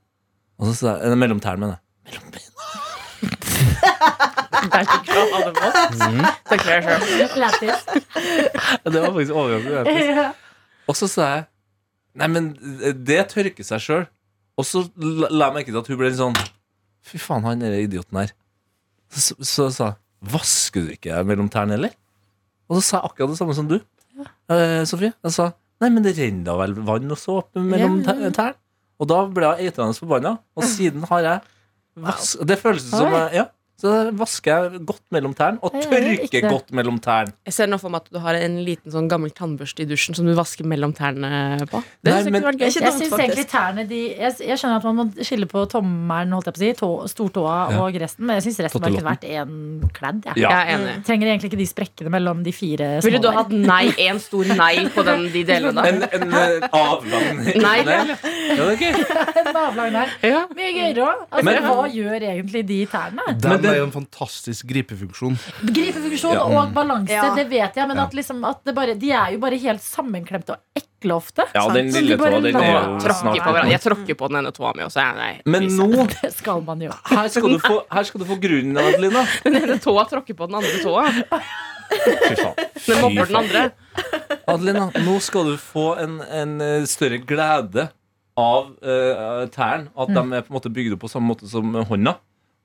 [0.59, 1.83] Og så sa jeg, eh, mellom tærne, mener jeg.
[2.11, 4.31] Mellom beina.
[4.73, 7.29] Der fikk du det jeg.
[7.41, 7.85] Lættis.
[8.85, 9.95] Det var faktisk overraskende.
[10.15, 10.27] Ja.
[10.87, 11.45] Og så sa jeg
[12.15, 12.45] Nei, men
[13.03, 14.05] det tørker seg sjøl.
[14.55, 16.37] Og så la jeg merke til at hun ble litt sånn
[17.05, 18.31] Fy faen, han er idioten her.
[19.11, 19.99] Så, så sa jeg
[20.31, 21.91] Vasker du ikke mellom tærne, eller?
[22.71, 23.75] Og så sa jeg akkurat det samme som du,
[24.49, 25.11] eh, Sofie.
[25.21, 25.51] Jeg sa
[25.83, 28.31] Nei, men det renner da vel vann og såpe mellom Ja.
[28.33, 28.55] tærne?
[28.95, 31.41] Og da ble jeg eitrende forbanna, og siden har jeg
[31.99, 32.39] vask...
[32.47, 33.43] Det føles som jeg- Ja.
[33.75, 37.33] Så vasker jeg godt mellom tærne, og Ja, ja, tørker godt mellom tærne.
[37.45, 40.15] Jeg ser nå for meg at du har en liten sånn gammel tannbørste i dusjen
[40.15, 41.81] som du vasker mellom tærne på.
[41.99, 44.95] Det Nei, jeg men- Jeg dumt, syns egentlig tærne de, jeg, jeg skjønner at man
[44.95, 47.81] må skille på tommelen, holdt jeg på å si, tå, stortåa Ja.
[47.83, 50.23] og resten, men jeg syns resten bare kunne vært én kledd.
[50.25, 50.37] jeg.
[50.37, 50.49] Ja.
[50.49, 51.05] Jeg er enig.
[51.05, 54.45] Trenger egentlig ikke de sprekkene mellom de fire Ville du små hatt nei, en stor
[54.55, 55.83] nei på den, de delene?
[55.85, 57.77] En, en eh, avlang Nei.
[57.83, 59.05] Ja, det er gøy.
[59.45, 60.07] En avlang nei.
[60.23, 60.45] Ja.
[60.55, 61.27] Mye gøyere òg.
[61.29, 63.21] Altså, Men- hva gjør egentlig de tærne?
[63.35, 65.37] De Det- er jo en fantastisk gripefunksjon.
[65.73, 66.43] Gripefunksjon Ja.
[66.45, 67.33] og balanse, Ja.
[67.35, 68.03] det vet jeg, men Ja.
[68.05, 71.43] at, liksom, at det bare, de er jo bare helt sammenklemte og ekle ofte.
[71.53, 73.71] Ja, den lille Så tåa, den er jo Tråkker på hverandre.
[73.71, 75.01] Jeg tråkker på den ene tåa mi også.
[75.01, 76.91] jeg- Nei, Men nå Det skal man jo.
[77.05, 79.25] her skal, du få, her skal du få grunnen, Adelina.
[79.43, 81.09] Den ene tåa tråkker på den andre tåa.
[81.95, 82.55] Fy faen.
[82.85, 83.71] Den mobber den andre.
[84.47, 87.89] Adelina, nå skal du få en, en eh, større glede
[88.37, 89.87] av uh, tærne.
[89.95, 92.17] At de er på en måte bygd opp på samme måte som hånda.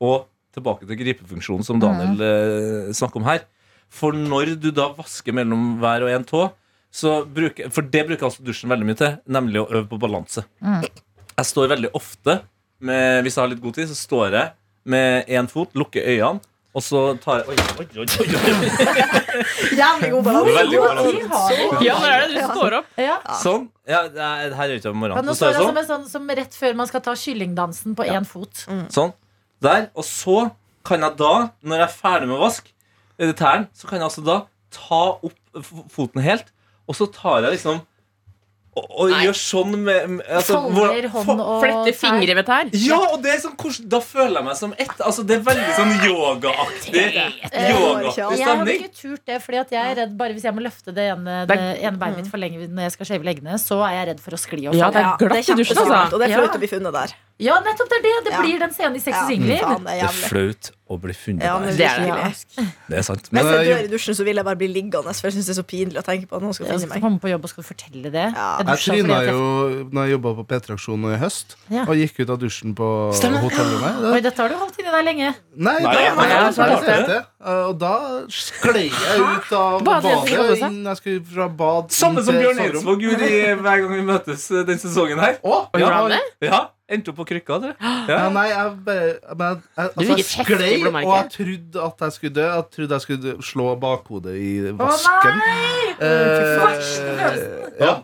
[0.03, 2.95] Og tilbake til gripefunksjonen som Daniel mm.
[2.97, 3.45] snakker om her.
[3.91, 6.45] For når du da vasker mellom hver og en tå,
[6.91, 10.45] så bruker, for det bruker altså dusjen veldig mye til, nemlig å øve på balanse.
[10.61, 12.41] Jeg står veldig ofte
[12.81, 14.53] med, Hvis jeg har litt god tid, så står jeg
[14.91, 18.69] med én fot, lukker øynene, og så tar jeg Oi, oi, oi, oi, oi.
[19.81, 21.57] Jævlig god balanse.
[21.83, 22.29] Ja, det er det.
[22.37, 22.93] Du står opp.
[23.01, 23.17] Ja.
[23.43, 23.67] Sånn.
[23.91, 25.27] Ja, er- her er det ikke om morgenen.
[25.27, 25.81] nå står jeg jeg sånn.
[25.81, 28.65] som, sånn, som rett før man skal ta kyllingdansen på én fot.
[28.95, 29.13] Sånn.
[29.63, 29.89] Der.
[29.95, 30.49] Og så
[30.87, 32.73] kan jeg da, når jeg er ferdig med å vaske
[33.37, 34.39] tærne, så kan jeg altså da
[34.73, 36.53] ta opp foten helt,
[36.89, 37.83] og så tar jeg liksom
[38.71, 42.69] Og, og gjør sånn med, med altså, Folder hånd og Flette fingre med tær.
[42.79, 43.57] Ja, og det er sånn
[43.91, 44.93] Da føler jeg meg som ett.
[45.03, 47.03] Altså, det er veldig sånn yogaaktig.
[47.51, 50.95] Yogaaktig Jeg har ikke turt det, fordi jeg er redd bare hvis jeg må løfte
[50.95, 53.97] det ene, det ene beinet mitt for lenge når jeg skal skjeve leggene, så er
[53.99, 55.83] jeg redd for å skli og Ja, det er Ja, glatt det er i dusjen,
[55.83, 56.03] altså.
[56.15, 57.17] og det er flaut å bli funnet der.
[57.41, 58.17] Ja, nettopp det er det!
[58.29, 59.67] Det blir den scenen i Sex og Singelliv.
[59.67, 61.77] det er Det er flaut å bli funnet Ja, der.
[61.79, 62.31] Det er ja.
[62.91, 63.29] Det er sant.
[63.31, 65.37] Hvis Men, jeg eh, dør i dusjen, så vil jeg bare bli liggende, for jeg
[65.37, 67.05] syns det er så pinlig å tenke på at noen skal Jeg finne skal meg.
[67.07, 68.27] komme på jobb og skal fortelle det.
[68.35, 68.49] Ja.
[68.59, 69.45] Jeg Jeg tryna jo
[69.95, 71.85] når jeg jobba på P-traksjonen i høst, Ja.
[71.87, 73.41] og gikk ut av dusjen på Stemmer.
[73.47, 73.81] hotellet.
[73.81, 75.35] Oi, Det- dette har du holdt inni deg lenge.
[75.57, 77.25] Nei, Nei, da, jeg- nei, jeg- jeg- jeg- jeg det.
[77.41, 77.95] Og da
[78.29, 82.59] sklei jeg ut av Badet, skal inn- Jeg skulle fra bad Samme som Bjørn.
[82.59, 85.39] Eidsvåg gjorde hver gang vi møtes eh, den sesongen her.
[85.45, 86.19] Å, ja?
[86.43, 87.77] Ja, Endte opp på krykka, dere.
[88.11, 88.29] Ja, Ja.
[88.35, 92.47] nei, jeg bare men, jeg, altså, jeg sklei, og jeg trodde at jeg skulle dø.
[92.49, 94.51] Jeg trodde jeg skulle slå bakhodet i
[94.81, 95.31] vasken.
[95.31, 95.95] Å nei!
[96.01, 97.95] Eh, ja.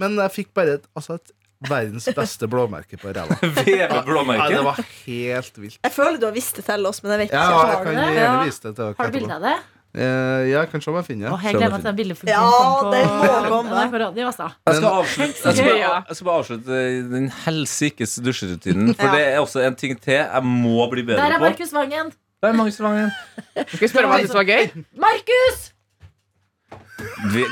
[0.00, 1.32] Men jeg fikk bare et, altså et
[1.68, 3.36] verdens beste blåmerke på ræva.
[3.62, 5.78] Nei, det var helt vilt.
[5.84, 7.52] Jeg føler du har visst det til oss, men jeg vet Ja, ikke.
[7.52, 9.54] jeg Har kan gjerne vise det til dere Har du bilde av det?
[9.92, 11.38] Eh, ja, se om jeg finner det.
[11.44, 12.46] jeg gleder meg til den bildefunksjonen Ja,
[12.80, 13.80] på, det må komme.
[13.82, 16.78] Jeg skal, avslutte, jeg, skal bare, jeg skal bare avslutte
[17.12, 18.94] den helsikes dusjerutinen.
[18.96, 19.12] For Ja.
[19.18, 21.44] det er også en ting til jeg må bli Der bedre er på.
[21.44, 22.12] Markus Vangen.
[22.40, 23.10] Det er Markus Vangen.
[23.52, 24.84] Skal vi spørre om han syntes det var gøy?
[25.04, 25.60] Markus!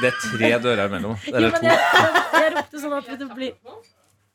[0.00, 1.16] Det er tre dører imellom.
[1.26, 1.66] Eller to.
[1.66, 1.78] jeg,
[2.40, 3.52] jeg ropte sånn at det blir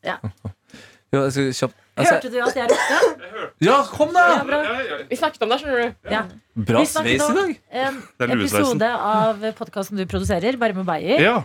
[0.06, 3.50] Jo, jeg skal kjapt altså, Hørte du at jeg ropte?
[3.66, 4.24] Ja, kom, da!
[4.36, 4.62] Ja, bra.
[5.10, 6.10] Vi snakket om det, skjønner du.
[6.12, 6.24] Ja.
[6.56, 7.54] Bra Vi sveis i dag.
[7.72, 8.60] en Det er luesveisen.
[8.60, 11.22] episode av podkasten du produserer, Bare med Beyer.
[11.24, 11.38] Ja.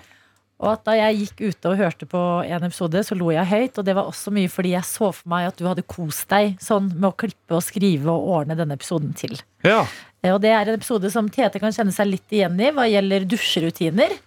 [0.60, 3.78] Og at da jeg gikk ute og hørte på en episode, så lo jeg høyt.
[3.80, 6.58] Og det var også mye fordi jeg så for meg at du hadde kost deg
[6.60, 9.38] sånn med å klippe og skrive og ordne denne episoden til.
[9.64, 9.86] ja.
[10.22, 12.84] Eh, Og det er en episode som Tete kan kjenne seg litt igjen i hva
[12.90, 14.18] gjelder dusjerutiner.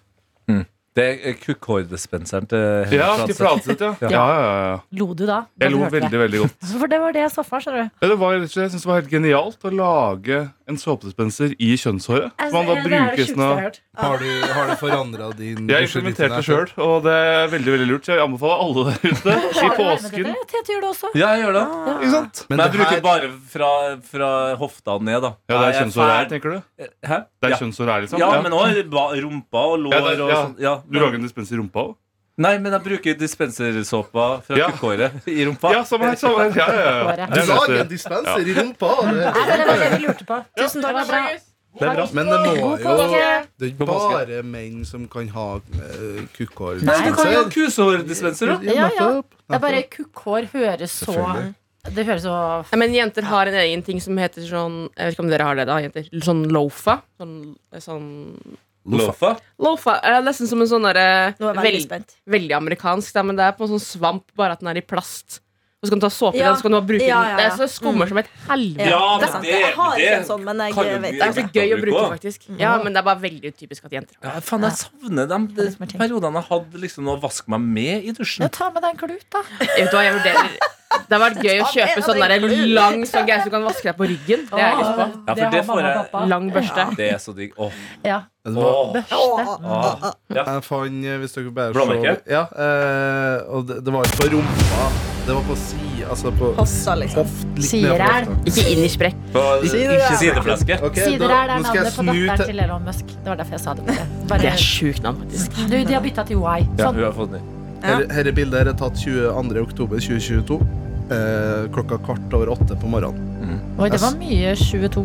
[0.94, 2.60] Det er kukkhårdispenseren til
[2.94, 3.82] Ja, Henrik til Fladseth.
[3.82, 3.94] Ja.
[4.02, 4.76] Ja, ja, ja, ja.
[5.00, 5.40] Lo du da?
[5.58, 6.02] da Jeg du lo hørte det?
[6.04, 6.68] veldig, veldig godt.
[6.84, 7.64] For det var det jeg så for meg.
[7.66, 9.72] skjønner du Ja, det var, rett og slett- jeg synes det var helt genialt å
[9.74, 10.38] lage
[10.70, 12.32] en såpedispenser i kjønnshåret.
[12.40, 13.78] Altså, man da det det bruker sånn jeg har.
[14.04, 17.88] Har du, har du forandra din Jeg implementerte det sjøl, og det er veldig veldig
[17.90, 18.06] lurt.
[18.08, 20.30] Så jeg anbefaler alle der ute i Har du påsken.
[20.30, 20.36] Det?
[20.54, 21.12] Tete gjør det også.
[21.20, 21.66] Ja, jeg gjør det.
[21.98, 22.44] Ikke sant?
[22.48, 23.72] Men, Men jeg det bruker her- bare fra,
[24.14, 24.30] fra
[24.64, 25.34] hofta ned, da.
[25.50, 26.88] Ja, det er kjønnshår her, tenker du?
[27.04, 27.18] Hæ?
[27.28, 27.60] Det er ja.
[27.64, 28.20] kjønnshår her, liksom?
[28.24, 30.56] ja, men òg rumpa og lår Ja, det- og sånn.
[30.60, 31.96] Ja, Du men- lager en dispenser i rumpa òg?
[32.42, 34.72] Nei, men jeg bruker dispensersåpa fra Ja.
[34.72, 35.72] kukkhåret i rumpa.
[35.76, 36.16] Ja, samme her.
[36.18, 36.56] Samme her.
[36.58, 37.04] Ja, ja, ja.
[37.06, 37.70] Håret.
[37.70, 38.94] Jeg en dispenser i rumpa!
[39.06, 40.40] Det, det var det vi lurte på.
[40.58, 41.08] Tusen takk.
[41.08, 41.26] Bra.
[41.74, 42.08] Det er bra.
[42.14, 42.98] men det må jo!
[43.58, 46.82] Det er ikke bare menn som kan ha uh, kukkhår.
[46.86, 48.58] Nei, du kan jo ha kusehårdispenser, da.
[48.66, 49.08] Ja, ja.
[49.22, 51.16] Det er bare kukkhår høres så
[51.84, 52.36] Det høres så
[52.72, 55.48] Ja, men jenter har en egen ting som heter sånn Jeg vet ikke om dere
[55.50, 56.10] har det, da, jenter.
[56.24, 57.02] Sånn lofa.
[57.22, 57.40] Sånn,
[57.82, 58.08] sånn
[58.86, 59.36] Lofa.
[59.64, 62.16] Lofa er nesten som en sånn derre er jeg veldig veld.
[62.36, 64.86] Veldig amerikansk, da, men det er på en sånn svamp, bare at den er i
[64.86, 65.40] plast.
[65.84, 66.48] Og så kan du ta såpe i Ja.
[66.48, 67.30] den, så kan du bare bruke Ja, den.
[67.30, 67.52] ja, Det ja.
[67.52, 68.88] er så skummer som et helvete.
[68.88, 71.34] Ja, det det- Jeg har det ikke en sånn, men jeg vet bli- Det er
[71.34, 72.40] så gøy å bruke, faktisk.
[72.58, 75.88] Ja, men det er bare veldig typisk at jenter har Ja, faen, jeg savner de,
[75.98, 78.50] periodene jeg hadde liksom å vaske meg med i Ja, dusjen.
[78.52, 79.42] ta med deg en klut, da.
[79.60, 80.58] Vet du hva, jeg vurderer
[81.10, 83.82] Det har vært gøy å kjøpe sånn der lang sånn greie så du kan vaske
[83.84, 84.46] deg på ryggen.
[84.48, 85.26] Det har jeg lyst på.
[85.28, 86.96] Ja, for det får jeg- Lang børste.
[86.96, 87.52] Det er så digg.
[87.58, 87.72] Åh.
[88.06, 88.22] Ja.
[88.46, 88.94] Det var- Åh.
[88.94, 90.14] Børste.
[90.30, 90.44] Ja.
[90.54, 92.22] Jeg fant, eh, hvis dere bare Blåmerke?
[92.22, 95.13] så- Ja, eh, og det, det var ikke på rumpa.
[95.28, 95.78] Det var på si...
[96.10, 97.24] altså på Hossa, liksom.
[97.24, 97.46] hoft.
[97.56, 98.34] litt Ikke hofta.
[98.44, 98.64] Ikke.
[98.68, 100.18] Sidefleske.
[100.20, 100.78] sidefleske.
[100.84, 103.06] Ok, Sider da- er det navnet på datteren til- Elon Musk.
[103.08, 103.86] Det var derfor jeg sa det.
[104.28, 104.40] Bare.
[104.44, 105.58] Det er sjukt navn, faktisk.
[105.72, 106.68] du, de har bytta til Y.
[106.78, 106.96] Ja, Sånn.
[107.00, 107.50] hun har fått den.
[107.84, 107.98] Ja.
[108.04, 109.64] Dette bildet her er tatt 22.
[109.64, 110.60] oktober 2022.
[111.14, 113.60] Eh, klokka kvart over åtte på morgenen.
[113.80, 115.04] Oi, det var mye 22.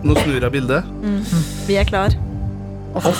[0.00, 0.84] Nå snur jeg bildet.
[1.68, 2.14] Vi er klar.
[2.94, 3.10] Og fy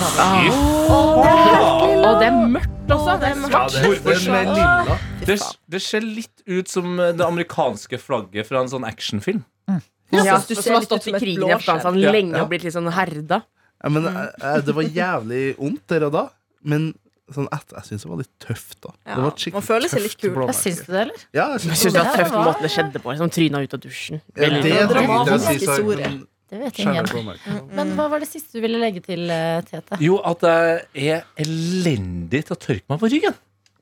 [0.89, 3.19] Og det er mørkt også.
[3.21, 4.97] Det er Ja, er, det, den er lilla.
[5.25, 5.37] Det,
[5.69, 9.43] det ser litt ut som det amerikanske flagget fra en sånn actionfilm.
[10.11, 11.53] Ja, synes du som ser har litt ut stått som i et krigen i.
[11.55, 12.11] Afghanistan Ja.
[12.11, 12.43] lenge Ja.
[12.43, 13.43] og blitt litt sånn herda.
[13.83, 16.23] Ja, men, eh, det var jævlig vondt der og da.
[16.63, 16.93] Men
[17.31, 18.91] sånn etter, jeg syns det var litt tøft, da.
[19.07, 20.35] Ja, Det var skikkelig man føler seg litt kul.
[20.35, 21.15] Ja, Syns du det, eller?
[21.33, 23.07] Ja, jeg Jeg syns det det var tøft Ja, måten det skjedde på.
[23.13, 24.21] Liksom tryna ut av dusjen.
[24.35, 27.07] Ja, det det, det, det, det, Det vet ingen.
[27.71, 29.95] Men hva var det siste du ville legge til, eh, Tete?
[30.01, 30.41] Jo, at
[30.93, 33.33] jeg er elendig til å tørke meg på ryggen.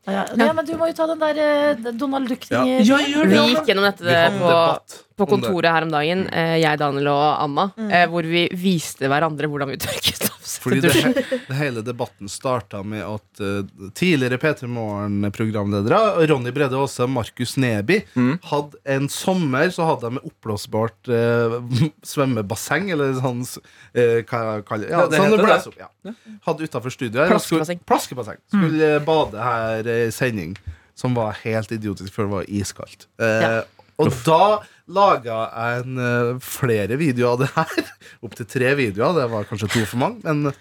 [0.08, 2.80] Ja, ja, men du må jo ta den der eh, Donald Duck-tingen.
[2.86, 2.98] Ja.
[2.98, 3.44] Ja, gjør Vi det.
[3.52, 7.12] gikk gjennom dette Vi hadde på, debatt på kontoret her om dagen, eh, jeg, Daniel
[7.12, 10.58] og Anna, eh, hvor vi viste hverandre hvordan vi tørket oss.
[10.64, 11.14] Fordi det, he-
[11.48, 13.62] det hele debatten starta med at uh,
[13.96, 18.40] tidligere P3 Morgen-programledere Ronny Brede Aase også Markus Neby Mm.
[18.50, 21.60] hadde en sommer så hadde de oppblåsbart uh,
[22.12, 25.60] svømmebasseng, eller sånn uh, hva jeg kaller ja, Ja, det sånn det.
[25.70, 26.14] opp, ja.
[26.48, 27.34] Hadde utafor studio her.
[27.36, 27.86] og skulle- Plaskebasseng.
[27.90, 28.42] Plaskebasseng.
[28.52, 29.06] Skulle mm.
[29.08, 30.56] bade her i sending,
[30.98, 33.08] som var helt idiotisk, for det var iskaldt.
[33.22, 33.62] Uh, Ja.
[34.00, 34.60] Og da
[34.90, 37.90] laga jeg en, eh, flere videoer av det her.
[38.26, 39.18] Opptil tre videoer.
[39.20, 40.24] Det var kanskje to for mange.
[40.24, 40.54] Men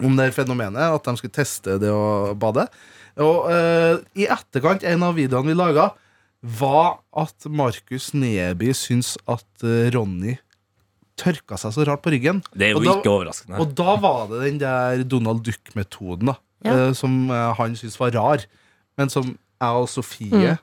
[0.00, 2.64] om det her fenomenet, at de skulle teste det å bade.
[3.22, 5.90] Og uh, i etterkant, en av videoene vi laga,
[6.44, 10.34] var at Markus Neby syns at eh, Ronny
[11.16, 12.42] tørka seg så rart på ryggen.
[12.52, 13.60] Det er jo Og da- ikke overraskende.
[13.62, 16.36] Og da var det den der Donald Duck-metoden, da.
[16.66, 16.74] Ja.
[16.88, 18.44] uh, som eh, han syntes var rar.
[18.98, 20.56] Men som jeg og Sofie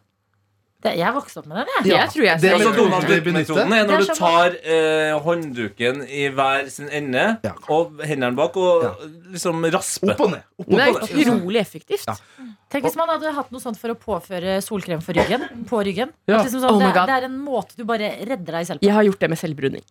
[0.82, 1.92] Det, jeg vokste opp med den, jeg.
[1.92, 6.24] Jeg tror jeg Det er Donald vi Duck-metoden er når du tar eh, håndduken i
[6.34, 7.54] hver sin ende Ja.
[7.70, 8.94] og hendene bak og Ja.
[9.36, 10.14] liksom rasper.
[10.16, 10.44] Opp og ned.
[10.60, 12.08] Opp og det er utrolig effektivt.
[12.08, 12.16] Ja.
[12.72, 16.10] Tenk hvis man hadde hatt noe sånt for å påføre solkrem for ryggen, på ryggen.
[16.26, 16.42] Ja.
[16.42, 18.88] Liksom sånn, Oh det, det er en måte du bare redder deg selv på.
[18.88, 19.84] Jeg har gjort det med selvbruning.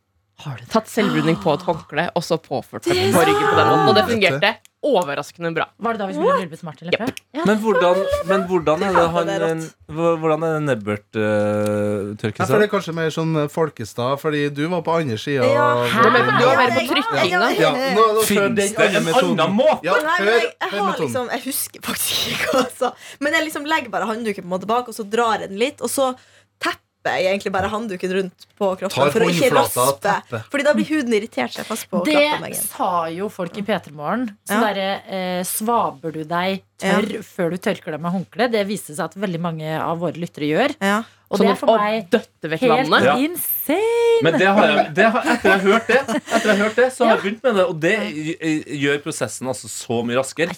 [0.72, 3.88] Tatt selvbruning på et håndkle og så påført det på ryggen på den måten.
[3.88, 5.66] Og det fungerte overraskende bra.
[5.76, 6.80] Var det da vi skulle lulpe smart?
[6.82, 6.94] Eller?
[6.96, 7.18] Yep.
[7.36, 7.44] Ja.
[7.46, 7.98] Men hvordan,
[8.30, 12.40] men hvordan er det han eh, Hvordan er det Nebbert uh, seg?
[12.40, 15.44] Det er kanskje mer sånn Folkestad, fordi du var på andre sida.
[15.44, 15.68] Ja?
[15.84, 17.26] Du mer på- du på.
[17.60, 17.74] Ja,
[18.24, 19.84] Finnes det en annen måte?
[19.84, 22.92] Ja, hør, jeg, jeg, har liksom, jeg husker faktisk ikke hva jeg sa.
[23.20, 25.60] Men jeg liksom legger bare håndduken på en måte bak, og så drar jeg den
[25.60, 25.84] litt.
[25.84, 26.14] Og så
[27.08, 30.16] jeg egentlig bare håndduken rundt på kroppen Tar for å ikke raspe.
[30.52, 32.50] Fordi da blir huden irritert seg fast på Det kroppen.
[32.52, 34.26] Det sa jo folk i P3 Morgen.
[34.44, 34.60] Så Ja.
[34.68, 38.50] derre eh, svaber du deg tørr før du tørker deg med håndkle.
[38.52, 40.76] Det viste seg at veldig mange av våre lyttere gjør.
[40.80, 41.02] Ja.
[41.30, 43.04] Og Sånn det er for meg helt.
[43.06, 43.14] Ja.
[43.16, 44.22] insane.
[44.22, 46.76] Men det har jeg, det har, etter jeg har hørt det, etter jeg har hørt
[46.80, 47.64] det, så har jeg begynt med det.
[47.70, 47.96] Og det
[48.82, 50.56] gjør prosessen altså så mye raskere.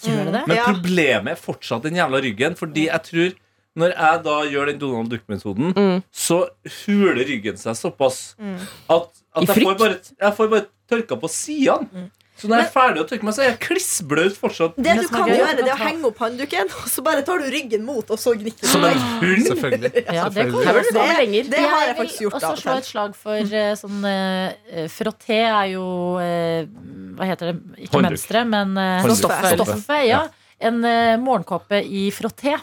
[0.48, 2.57] Men problemet er fortsatt den jævla ryggen.
[2.57, 3.35] Fordi jeg tror
[3.78, 6.02] når jeg da gjør den Donald Duck-metoden, Mm.
[6.12, 6.42] så
[6.87, 12.11] huler ryggen seg såpass at, at jeg, får bare, jeg får bare tørka på sidene.
[12.42, 14.74] Så når jeg er ferdig å tørke meg, så er jeg klissblaut fortsatt.
[14.82, 17.44] Det du kan gjøre, det er å henge opp håndduken, og så bare tar du
[17.52, 18.70] ryggen mot, og så gnikker du.
[18.72, 19.44] Som en hund.
[19.50, 19.92] Selvfølgelig.
[20.11, 23.74] Ja, det Det- det har jeg faktisk gjort Og så slå et slag for eh,
[23.78, 25.85] sånn uh, Frotté er jo
[26.18, 26.66] uh,
[27.14, 27.56] Hva heter det?
[27.85, 28.11] Ikke Håndduk.
[28.11, 30.24] mønsteret, men uh, stoffet ja.
[30.58, 32.56] En uh, morgenkåpe i frotté.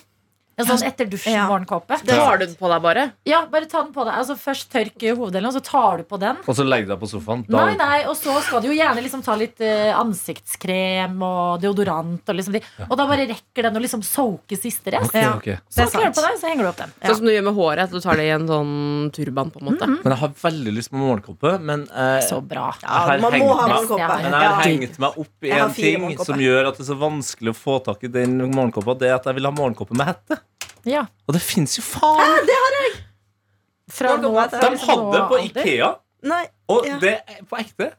[0.60, 2.00] En sånn etter dusjen-morgenkåpe.
[2.06, 3.06] Tar du den på deg bare?
[3.30, 4.14] Ja, bare ta den på deg.
[4.20, 6.40] Altså Først tørk hoveddelen, og så tar du på den.
[6.46, 7.46] Og så legger du deg på sofaen.
[7.52, 12.22] Nei, nei, Og så skal du jo gjerne liksom ta litt uh, ansiktskrem og deodorant.
[12.28, 12.62] Og, liksom de.
[12.88, 15.10] og da bare rekker den å liksom soake siste rest.
[15.14, 15.58] Okay, okay.
[15.70, 16.20] Så Det er kler du sant.
[16.20, 16.94] på deg, så henger du opp den.
[17.06, 17.84] Sånn som du gjør med håret.
[17.88, 18.76] At du tar det i en sånn
[19.16, 19.90] turban, på en måte.
[19.90, 21.56] Men jeg har veldig lyst på morgenkåpe.
[21.72, 22.70] Men uh, Så bra.
[22.84, 24.20] Ja, man må ha morgenkåpe.
[24.26, 27.00] men jeg har hengt meg opp i en ting som gjør at det er så
[27.00, 28.98] vanskelig å få tak i den morgenkåpa.
[29.00, 30.42] Det er at jeg vil ha morgenkåpe med hette.
[30.86, 31.06] Ja.
[31.28, 32.46] Og det fins jo faen!
[32.48, 32.92] Det har jeg
[33.90, 35.40] fra De liksom De hadde på.
[35.50, 36.98] Ikea, Nei, og Ja.
[37.00, 37.94] det er på ekte.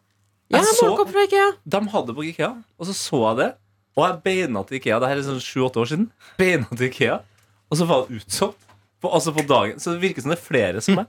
[0.51, 1.53] Ja, så, fra IKEA.
[1.65, 3.55] de hadde på Ikea, og så så jeg det.
[3.97, 4.99] Og jeg beina til Ikea.
[5.01, 6.11] Det her er sånn sju-åtte år siden.
[6.39, 7.21] Beina til Ikea,
[7.71, 8.59] Og så var det utsolgt.
[9.01, 11.07] På, altså på dagen Så det virker som det er flere som meg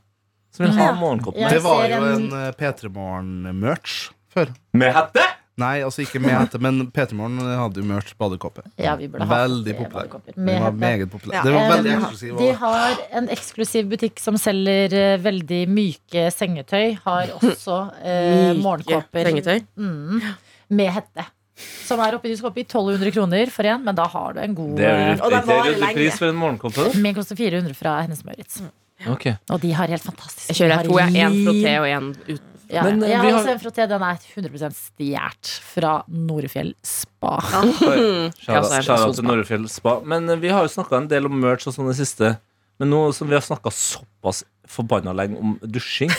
[0.52, 0.94] som vil ha Ja.
[0.96, 4.54] morgenkåpe Det var jo en- en eh, P3 Morgen-merch før.
[4.74, 5.22] Med hette!
[5.62, 8.64] Nei, altså ikke med hette, men P3 Morgen hadde jo merch badekåpe.
[8.82, 10.08] Ja, vi burde ha Veldig det, populær.
[10.28, 11.38] Den med var meget populær.
[11.38, 11.44] Ja.
[11.48, 12.38] Det var veldig Um, eksklusiv.
[12.40, 16.96] De har en eksklusiv butikk som selger eh, veldig myke sengetøy.
[17.06, 19.62] Har også eh, morgenkåper sengetøy.
[19.78, 20.26] mm,
[20.72, 21.28] med hette.
[21.86, 24.56] Som er oppe, du skal i 1200 kroner for en, men da har du en
[24.58, 26.88] god Det er eh, ryddig pris for en morgenkåpe.
[27.04, 28.62] Min koster 400 fra Hennes Maurits.
[29.10, 29.28] Ok.
[29.50, 30.86] Og de har helt fantastisk Jeg kjører.
[30.86, 32.51] Jeg har har én frotté og én uten.
[32.72, 33.88] Ja, Men, eh, jeg har har- også en frotté.
[33.90, 37.34] Den er 100% stjålet fra Norefjell spa.
[39.06, 39.26] Sånn til.
[39.28, 40.00] Norefjell Spa.
[40.06, 42.38] Men eh, vi har jo snakka en del om merch og sånn i det siste.
[42.80, 46.10] Men nå som vi har snakka såpass forbanna lenge om dusjing,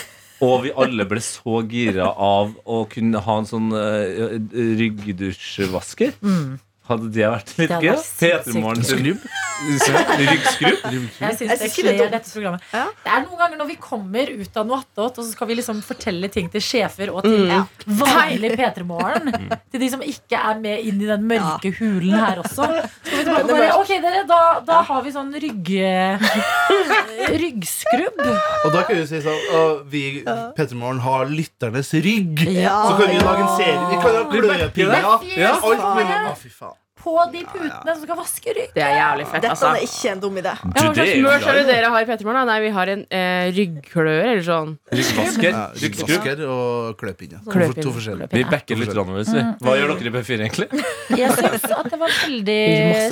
[0.43, 4.37] og vi alle ble så gira av å kunne ha en sånn uh,
[4.77, 6.59] ryggdusjvasker Mm.
[6.83, 7.85] Hadde det vært litt gøy?
[7.93, 10.81] vært sykt P3morgen sin ryggskrubb?
[11.23, 12.65] Jeg syns det synes det er kler dette programmet.
[12.73, 12.81] Ja.
[13.05, 15.55] Det er noen ganger når vi kommer ut av noe attåt, og så skal vi
[15.61, 17.67] liksom fortelle ting til sjefer og til Mm.
[18.03, 19.31] vanlig P3morgen.
[19.71, 22.67] Til de som ikke er med inn i den mørke hulen her også.
[22.67, 25.71] Så skal vi tilbake bare, ok, dere, da, da har vi sånn rygg...
[27.43, 28.21] ryggskrubb.
[28.65, 32.43] Og da kan vi si sånn at Vi P3 Morgen har lytternes rygg.
[32.43, 33.83] Så kan vi lage en serie.
[33.89, 35.03] Vi kan ha kløpinner.
[35.37, 35.53] Ja.
[35.57, 36.21] Alt mulig.
[36.31, 36.79] Å, fy faen.
[36.93, 38.69] På de putene som skal vaske rygg.
[38.75, 39.71] Det er jævlig fett, Dette altså.
[39.73, 40.51] er ikke en dum idé.
[40.53, 42.47] Ja, hva slags er merch er det dere har i Petermorgen?
[42.47, 44.75] Nei, vi har en eh, ryggklør eller sånn.
[44.93, 45.49] Ryggvasker.
[45.49, 47.41] Ja, Ryggvasker og kløpinne.
[47.47, 48.29] To, to forskjellige.
[48.37, 49.25] Vi backer litt våre.
[49.25, 49.43] vi.
[49.65, 50.69] Hva gjør dere i P4, egentlig?
[51.23, 52.61] Jeg syns at det var veldig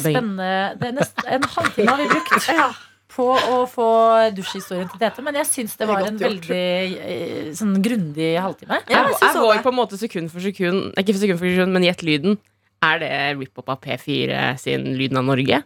[0.06, 0.54] spennende.
[0.78, 3.88] Det er nesten en halvtime har vi brukt på å få
[4.36, 8.80] dusjhistorien til Tete, men jeg syns det var en veldig eh, sånn grundig halvtime.
[8.88, 11.52] Ja, jeg Jeg, jeg går på en måte sekund for sekund Ikke for sekund for
[11.52, 12.40] sekund, men gjett lyden.
[12.82, 15.62] Er det rip-up av P4 sin Lyden av Norge?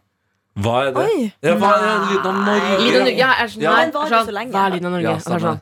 [0.55, 1.03] Hva er det?
[1.03, 1.29] Oi.
[1.43, 2.75] Ja, hva er lyden av Norge?
[2.79, 3.75] Lyden av Norge, ja, er sånn, Ja.
[3.81, 4.51] Den varer sånn, så lenge.
[4.55, 5.03] Hva er Lyden av Norge?
[5.03, 5.61] Ja, er det sånn.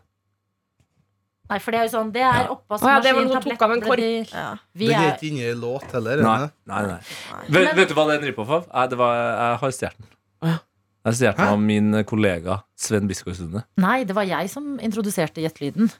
[1.53, 3.71] Nei, for det er jo sånn, det er ja, det var oppvaskmaskin, som tok av
[3.75, 4.31] en kork.
[4.31, 4.45] Ja.
[4.73, 6.21] Vi Den er er ikke inni i låt heller.
[6.23, 7.41] Nei, Nei, nei, nei.
[7.49, 8.89] Vet, vet du hva det er en rip-off av?
[8.89, 10.07] Det var, jeg har stjålet den.
[10.47, 10.55] Ja.
[11.03, 13.65] Jeg stjal den av min kollega Sven Biskår Sunde.
[13.83, 15.91] Nei, det var jeg som introduserte Gjettelyden.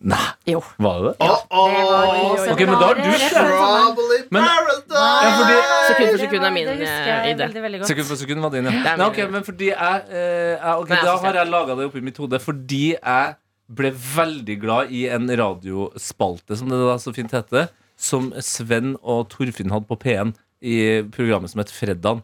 [0.00, 0.60] Nei, Jo.
[0.78, 1.24] var det det?
[1.24, 1.68] Oh, oh.
[1.72, 4.92] Det var Ok, men da har du in Men- paradise!
[4.92, 7.84] Ja, fordi- Sekund for sekund er min, eh, idé.
[7.86, 8.96] Sekund for sekund var din, ja.
[8.96, 11.76] Nei, ok, men fordi jeg, uh, okay, ok, Nei, jeg Da har jeg- jeg laga
[11.76, 13.36] det oppi mitt hode fordi jeg
[13.74, 19.28] ble veldig glad i en radiospalte, som det da så fint heter, som Sven og
[19.30, 22.22] Torfinn hadde på P1 i programmet som het Freddan.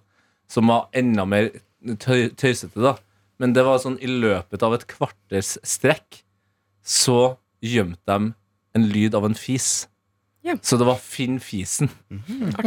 [0.49, 1.49] Som var enda mer
[1.97, 2.97] tøy tøysete, da.
[3.41, 6.23] Men det var sånn i løpet av et kvarters strekk
[6.85, 8.33] så gjemte de
[8.75, 9.87] en lyd av en fis.
[10.43, 10.57] Ja.
[10.63, 11.89] Så det var Finn fisen.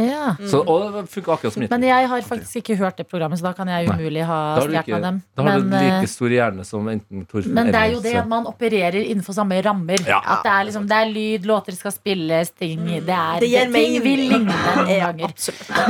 [0.00, 0.30] Ja.
[0.48, 3.50] Så, og det funka akkurat som Men jeg har faktisk ikke hørt det programmet, så
[3.50, 5.18] da kan jeg umulig ha stjålet av dem.
[5.36, 8.00] Da har Men, du eh, like stor hjerne som enten Torfinn Men det er jo
[8.00, 10.00] det at man opererer innenfor samme rammer.
[10.08, 10.22] Ja.
[10.24, 13.98] At det er, liksom, det er lyd, låter skal spilles, ting Det, er, Det ting
[13.98, 15.36] vi vil ligne noen ganger.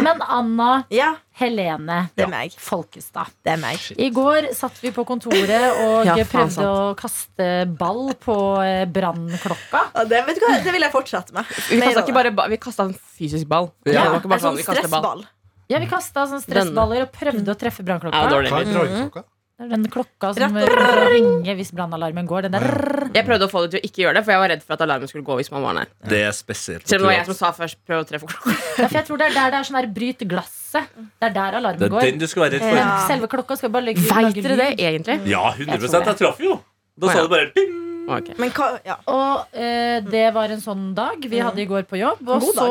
[0.02, 2.54] Men Anna Ja, Helene det er meg.
[2.56, 3.32] Folkestad.
[3.44, 3.82] Det er meg.
[4.00, 6.64] I går satt vi på kontoret og Ja, prøvde sant.
[6.64, 9.82] å kaste ball på eh, brannklokka.
[9.92, 11.52] Ja, det, vet det vil jeg fortsette med.
[11.68, 13.68] Vi kasta ikke bare ball Vi kasta en fysisk ball.
[13.84, 14.08] Ja.
[14.16, 15.26] Det var En sånn stressball.
[15.68, 18.16] Ja, Vi kasta sånn stressballer og prøvde å treffe brannklokka.
[18.16, 18.52] Ja, dårlig.
[18.52, 19.24] Mm -hmm.
[19.56, 22.44] Det er den klokka som Rett og kommer til å ringe hvis brannalarmen går.
[22.44, 24.50] Den der Jeg prøvde å få det til å ikke gjøre det, for jeg var
[24.52, 25.86] redd for at alarmen skulle gå hvis man var nær.
[26.04, 26.84] Det er spesielt.
[26.84, 28.52] Selv om det var jeg som sa først prøv å treffe klokka.
[28.52, 30.26] Ja, for jeg tror det er der det er sånn her bryt
[30.76, 31.08] glasset.
[31.20, 32.06] Det er der alarmen Det er går.
[32.06, 32.76] den du skal være redd for.
[32.80, 33.06] Ja.
[33.08, 35.18] selve klokka skal bare legge Veit dere det egentlig?
[35.32, 36.60] Ja, 100 Jeg traff jo.
[37.00, 37.74] Da sa du bare ding.
[38.06, 38.34] Okay.
[38.38, 38.96] Men hva Ja.
[39.10, 42.22] Og eh, det var en sånn dag vi hadde i går på jobb.
[42.28, 42.68] Og så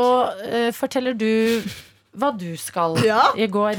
[0.47, 1.61] eh, forteller du
[2.19, 3.21] hva du skal Ja.
[3.35, 3.75] i går.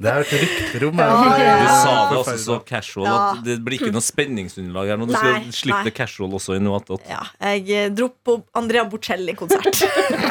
[0.00, 0.98] Det er et ryktrom.
[1.02, 1.54] Ja, ja.
[1.60, 3.16] Du sa det også så casual Ja.
[3.32, 5.06] at det blir ikke noe spenningsunderlag her nå.
[5.10, 7.06] Du Nei, skal slippe det casual også i noe annet.
[7.10, 7.22] Ja,
[7.52, 9.82] jeg eh, dro på Andrea Bocelli-konsert.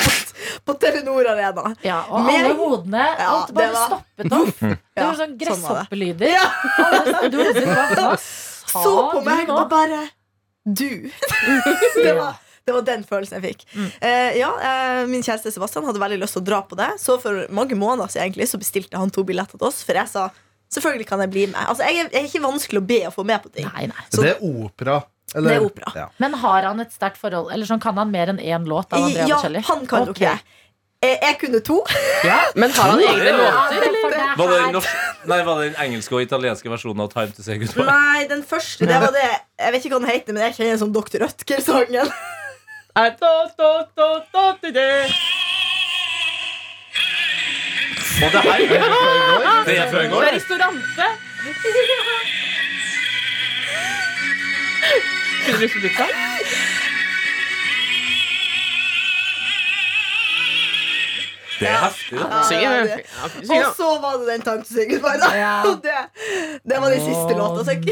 [0.65, 1.73] på Telenor Arena.
[1.85, 4.59] Ja, og Med, alle hodene Ja, alt bare var- stoppet opp.
[4.59, 6.27] Det var sånn sånn gresshoppelyder.
[6.33, 6.47] Ja,
[8.69, 10.03] så på meg og bare
[10.65, 10.85] Du.
[11.09, 12.35] det, var,
[12.69, 13.65] det var den følelsen jeg fikk.
[13.99, 16.91] Eh, ja, eh, Min kjæreste Sebastian hadde veldig lyst til å dra på det.
[17.01, 19.81] Så for mange måneder siden egentlig, så bestilte han to billetter til oss.
[19.87, 20.29] For jeg sa
[20.69, 21.59] selvfølgelig kan jeg bli med.
[21.65, 23.65] Altså, jeg, er, jeg er ikke vanskelig å be å få med på ting.
[23.73, 24.05] Nei, nei.
[24.13, 25.01] Så- Det er opera.
[25.35, 25.49] Eller?
[25.49, 25.91] Det er opera.
[25.95, 26.07] Ja.
[26.21, 27.51] Men har han et sterkt forhold?
[27.53, 29.61] Eller sånn, Kan han mer enn én låt av Andrea ja, Bocelli?
[29.67, 30.23] han kan nok Ok.
[30.25, 30.39] det.
[30.99, 31.75] Jeg, jeg kunne to.
[32.59, 33.85] Men har han egne låter?
[34.39, 34.97] Var det norsk,
[35.31, 37.85] nei, var det den engelske og italienske versjonen av Time to Say Goodbye?
[37.87, 40.75] Nei, den første, det var det Jeg vet ikke hva den heter, men jeg kjenner
[40.75, 41.23] den som Dr.
[41.23, 42.11] Rødtger-sangen.
[42.95, 45.05] I thought, thought, thought, thought today.
[48.23, 48.57] Og det her
[49.65, 50.23] Det er fra i går?
[50.35, 51.05] Restaurante.
[55.41, 56.03] Skulle du lyst til pizza?
[61.59, 62.43] Det er heftig, da.
[62.47, 62.91] Syng, ja, det.
[63.49, 65.19] Og så var det den Time to say goodbye.
[65.19, 65.29] Da.
[65.37, 65.61] Ja.
[65.69, 65.91] Og det,
[66.69, 67.63] det var den siste låta.
[67.65, 67.83] Så jeg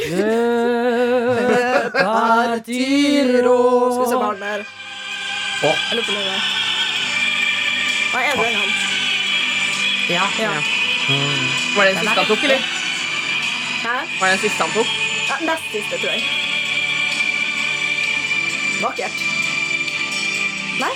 [3.92, 4.87] Skal vi se barn der.
[5.58, 5.70] Å.
[5.74, 6.42] Jeg lurer på det.
[8.12, 8.74] Hva er det den han?
[10.08, 10.26] Ja.
[10.40, 10.52] Ja.
[11.76, 12.68] Var det den siste han tok, eller?
[13.82, 13.96] Hæ?
[14.20, 14.94] Var det den siste han tok?
[15.28, 16.22] Ja, nest siste, tror jeg.
[18.84, 19.18] Vakkert.
[20.78, 20.94] Nei.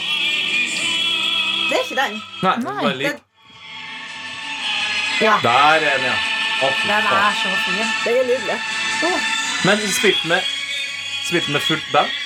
[1.71, 2.21] Det er ikke den.
[2.45, 2.77] Nei, Nei.
[2.85, 3.27] bare litt.
[5.21, 5.35] Ja.
[5.43, 6.15] Der er den, ja.
[6.61, 7.85] Oh, Den er så fin.
[8.05, 8.59] Den er nydelig.
[9.65, 10.41] Men spilte med
[11.25, 12.20] spilt med fullt band?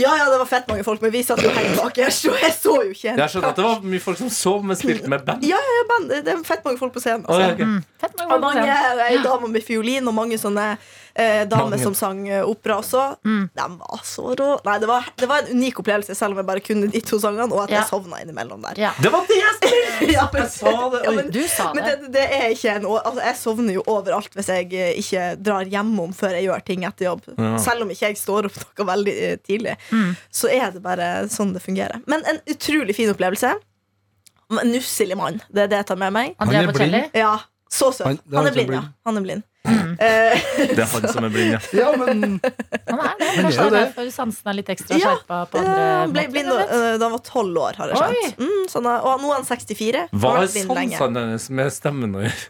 [0.00, 2.54] Ja, ja, det var fett mange folk, men vi satt jo helt bakerst, og jeg
[2.56, 5.10] så jo ikke en Jeg skjønner at det var mye folk som så, men spilte
[5.12, 5.44] med band.
[5.46, 6.14] Ja, ja, ja, band.
[6.14, 7.26] Det er fett mange folk på scenen.
[7.28, 7.68] Å, ja, okay.
[7.68, 8.00] mm.
[8.00, 10.72] Fett mange Og mange mange ei dame med fiolin, og mange sånne
[11.20, 11.82] eh, dame Mange.
[11.82, 13.02] som sang eh, opera også.
[13.28, 13.44] Mm.
[13.60, 14.48] De var så rå.
[14.66, 17.18] Nei, det var, det var en unik opplevelse, selv om jeg bare kunne de to
[17.22, 17.80] sangene, og at Ja.
[17.82, 18.80] jeg sovna innimellom der.
[18.80, 18.90] Ja.
[19.00, 20.10] Det var det jeg spilte!
[20.16, 21.02] ja, men, Jeg sa det.
[21.04, 21.94] Ja, men, Du sa men det.
[22.02, 25.64] det, det er ikke en altså, Jeg sovner jo overalt hvis jeg eh, ikke drar
[25.76, 27.26] hjemom før jeg gjør ting etter jobb.
[27.36, 27.54] Ja.
[27.60, 30.14] Selv om ikke jeg står opp noe veldig eh, tidlig, Mm.
[30.32, 32.00] så er det bare sånn det fungerer.
[32.06, 33.54] Men en utrolig fin opplevelse.
[34.66, 35.40] Nusselig mann.
[35.52, 36.32] Det er det jeg tar med meg.
[36.42, 37.10] Andrea Han er blind.
[37.14, 37.36] Ja,
[37.70, 38.06] så søt.
[38.06, 38.80] Han- Han, er han er blind, ja.
[39.06, 39.42] Han er blind.
[39.68, 41.58] Eh, Det er han som er blind, ja.
[41.82, 43.26] Ja, men Han er det.
[43.36, 46.22] Kanskje er det er derfor sansen er litt ekstra Ja, skjerpa på andre han ble
[46.24, 48.40] måter, blind eh, da han var tolv år, har jeg skjønt.
[48.40, 50.06] Mm, sånn, eh, og nå er han 64.
[50.16, 52.48] Hva er sansene hennes med stemmen å gjøre?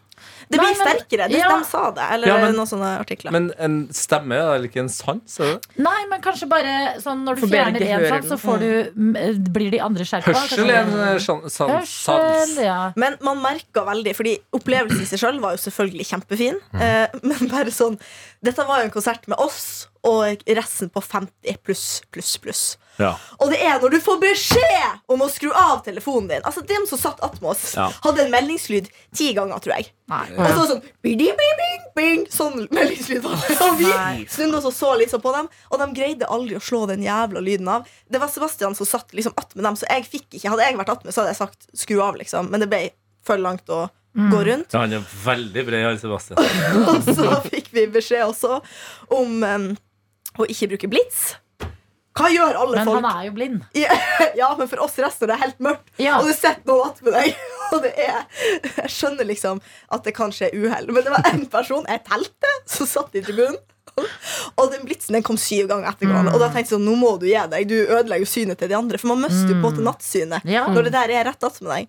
[0.50, 1.28] Det Nei, blir men- sterkere.
[1.30, 1.48] De, ja.
[1.48, 2.06] de sa det.
[2.16, 3.30] Eller Ja, men- noen sånne artikler.
[3.30, 5.36] Men en stemme er vel ikke en sans?
[5.38, 5.78] Er det?
[5.78, 8.08] Nei, men kanskje bare sånn når du For bedre fjerner én gehør.
[8.08, 10.34] sans, så får du, mm, blir de andre skjerpa.
[10.34, 11.70] Hørsel er en eh, sjan- sans.
[11.70, 12.92] Hørsel, ja.
[12.96, 16.58] Men man merka veldig, fordi opplevelsen i seg sjøl var jo selvfølgelig kjempefin.
[16.74, 17.98] Eh, men bare sånn
[18.42, 22.76] Dette var jo en konsert med oss og resten på 50 pluss, pluss, pluss.
[22.98, 23.14] Ja.
[23.38, 26.42] Og det er når du får beskjed om å skru av telefonen din.
[26.44, 27.86] Altså Dem som satt attmed oss, Ja.
[28.04, 29.92] hadde en meldingslyd ti ganger, tror jeg.
[30.10, 30.26] Nei.
[30.36, 33.56] Og så sånn bing, bing, bing, bing, Sånn meldingslyd var det.
[33.62, 36.86] Og vi snudde oss og så liksom på dem, og de greide aldri å slå
[36.90, 37.86] den jævla lyden av.
[38.10, 40.92] Det var Sebastian som satt liksom attmed dem, så jeg fikk ikke Hadde jeg vært
[40.96, 42.50] attmed, så hadde jeg sagt skru av, liksom.
[42.50, 42.82] Men det ble
[43.24, 44.72] for langt å gå rundt.
[44.74, 46.38] Ja, han er veldig bred, han Sebastian.
[46.90, 48.58] Og så fikk vi beskjed også
[49.14, 49.68] om um,
[50.40, 51.36] å ikke bruke blits.
[52.18, 53.04] Hva gjør alle Men folk?
[53.04, 53.60] han er jo blind.
[53.78, 53.94] Ja,
[54.40, 55.90] ja, men for oss resten er det helt mørkt.
[56.02, 56.16] Ja.
[56.18, 57.42] Og du sitter noen attmed deg.
[57.70, 58.24] Og det er
[58.82, 59.60] Jeg skjønner liksom
[59.94, 60.88] at det kan skje uhell.
[60.90, 63.60] Men det var én person jeg telte, som satt i tribunen.
[64.58, 66.34] Og den blitsen den kom syv ganger etter hverandre.
[66.34, 67.68] Og da tenkte jeg sånn, nå må du gi deg.
[67.70, 68.98] Du ødelegger jo synet til de andre.
[68.98, 70.66] For man mister jo på til nattsynet Ja.
[70.70, 71.88] når det der er rett attmed deg.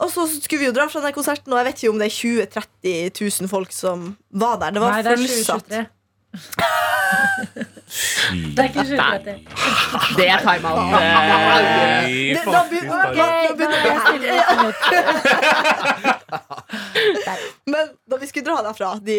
[0.00, 2.08] Og så skulle vi jo dra fra den konserten, og jeg vet ikke om det
[2.08, 4.74] er 20 000-30 000 folk som var der.
[4.74, 5.76] Det var er fullsatt.
[6.34, 7.64] 2023.
[8.54, 9.34] Det er ikke 2030.
[10.18, 10.78] Det er timeout.
[10.90, 14.14] Nei, da begynner-.
[17.72, 19.18] Men da vi skulle dra derfra, de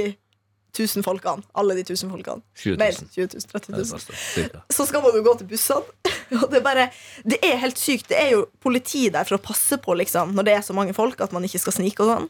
[0.75, 3.09] tusen folkene, alle de tusen folkene 20 Mer 000.
[3.15, 3.91] 20 000, 30 000.
[3.91, 4.59] var stort, cirka.
[4.75, 5.85] Så skal man jo gå til bussene.
[6.41, 6.89] Og det er bare
[7.23, 8.09] Det er helt sykt.
[8.11, 10.93] Det er jo politi der for å passe på, liksom, når det er så mange
[10.97, 12.27] folk, at man ikke skal snike og sånn.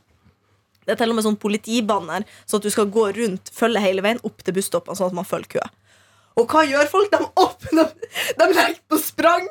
[0.86, 4.05] Det er til og med sånn politibanner, så at du skal gå rundt, følge hele
[4.05, 5.71] veien opp til busstoppene, sånn at man følger køa.
[6.36, 7.11] Og hva gjør folk?
[7.13, 7.91] De åpner
[8.39, 9.45] De legger på sprang,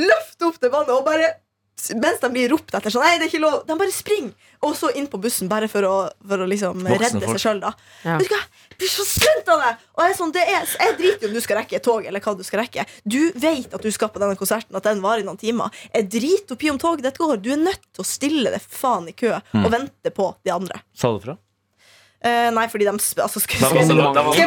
[0.00, 1.34] løfter opp det vannet og bare
[1.98, 3.54] mens de blir ropt etter sånn Nei, det er ikke lov.
[3.66, 4.34] De bare springer.
[4.62, 5.94] Og så inn på bussen, bare for å,
[6.28, 7.40] for å liksom Voksne redde folk.
[7.40, 7.72] seg sjøl, da.
[8.06, 8.18] Ja.
[8.20, 8.42] Vet du hva?
[8.78, 9.72] Blir så sint av det!
[9.96, 12.20] Og jeg, sånn, det er, jeg driter i om du skal rekke et tog, eller
[12.24, 12.86] hva du skal rekke.
[13.04, 15.70] Du vet at du skal på denne konserten, at den varer i noen timer.
[15.94, 17.40] Jeg driter oppi om toget dette går.
[17.42, 19.64] Du er nødt til å stille deg faen i kø Mm.
[19.66, 20.80] og vente på de andre.
[20.96, 21.34] Sa du fra?
[22.22, 23.58] Eh, nei, fordi de altså, skal,
[23.88, 23.94] du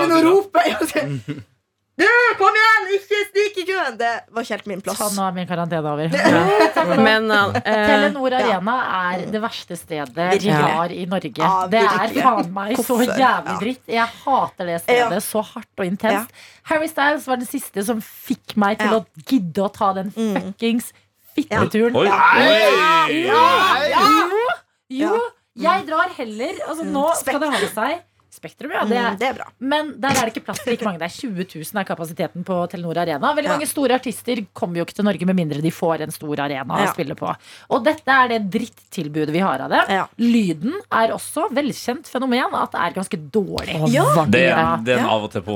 [0.07, 0.61] nå rope?
[1.95, 2.03] Du,
[2.35, 2.87] kom igjen!
[2.97, 3.95] Ikke snik i køen!
[3.99, 4.97] Det var ikke helt min plass.
[4.99, 6.09] Ta nå er min karantene over.
[7.07, 8.41] Men uh, Telenor Ja.
[8.57, 8.73] Arena
[9.13, 11.31] er det verste stedet vi har i Norge.
[11.39, 13.81] Ja, det er faen meg så jævlig dritt.
[13.95, 15.21] Jeg hater det stedet Ja.
[15.23, 16.35] så hardt og intenst.
[16.67, 18.99] Harry Styles var den siste som fikk meg til Ja.
[18.99, 20.35] å gidde å ta den Mm.
[20.35, 20.91] fuckings
[21.35, 21.95] fitteturen.
[21.95, 22.05] Oi!
[22.07, 23.47] Ja.
[23.71, 24.43] Oi!
[24.89, 25.15] Jo, jo,
[25.63, 28.03] jeg drar heller Altså, nå skal det holde seg.
[28.35, 28.83] Spektrum, ja.
[28.85, 29.45] Det Mm, det er bra.
[29.59, 30.99] men der er det ikke plass til like mange.
[30.99, 33.33] Det er 20 000 er kapasiteten på Telenor Arena.
[33.35, 33.57] Veldig Ja.
[33.57, 36.75] mange store artister kommer jo ikke til Norge med mindre de får en stor arena
[36.85, 37.35] å spille på.
[37.69, 39.83] Og dette er det drittilbudet vi har av det.
[39.89, 40.05] Ja.
[40.19, 43.75] Lyden er også velkjent fenomen at det er ganske dårlig.
[43.93, 44.25] Ja.
[44.25, 44.77] Det er, Ja.
[44.77, 45.55] det er en av og til på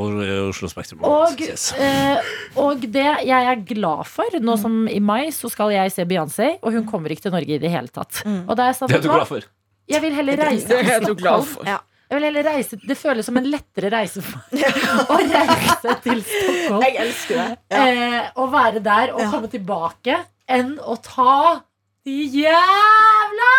[0.49, 1.03] Oslo Spektrum.
[1.03, 1.73] Og, Yes.
[1.73, 2.21] eh,
[2.55, 6.57] og det jeg er glad for, nå som i mai så skal jeg se Beyoncé,
[6.63, 8.23] og hun kommer ikke til Norge i det hele tatt.
[8.25, 8.45] Mm.
[8.49, 9.41] Og da er jeg satt Det er du glad for?
[9.89, 11.45] Jeg vil heller reise Det er til du glad Stockholm.
[11.45, 11.65] for.
[11.65, 11.77] Ja.
[12.10, 14.64] Jeg vil heller reise, Det føles som en lettere reise for meg
[15.14, 16.84] å reise til Stockholm.
[16.88, 17.49] Jeg elsker det.
[17.70, 17.84] Ja.
[17.86, 19.30] eh, å være der og Ja.
[19.34, 20.18] komme tilbake
[20.49, 21.60] enn å ta
[22.07, 23.51] de jævla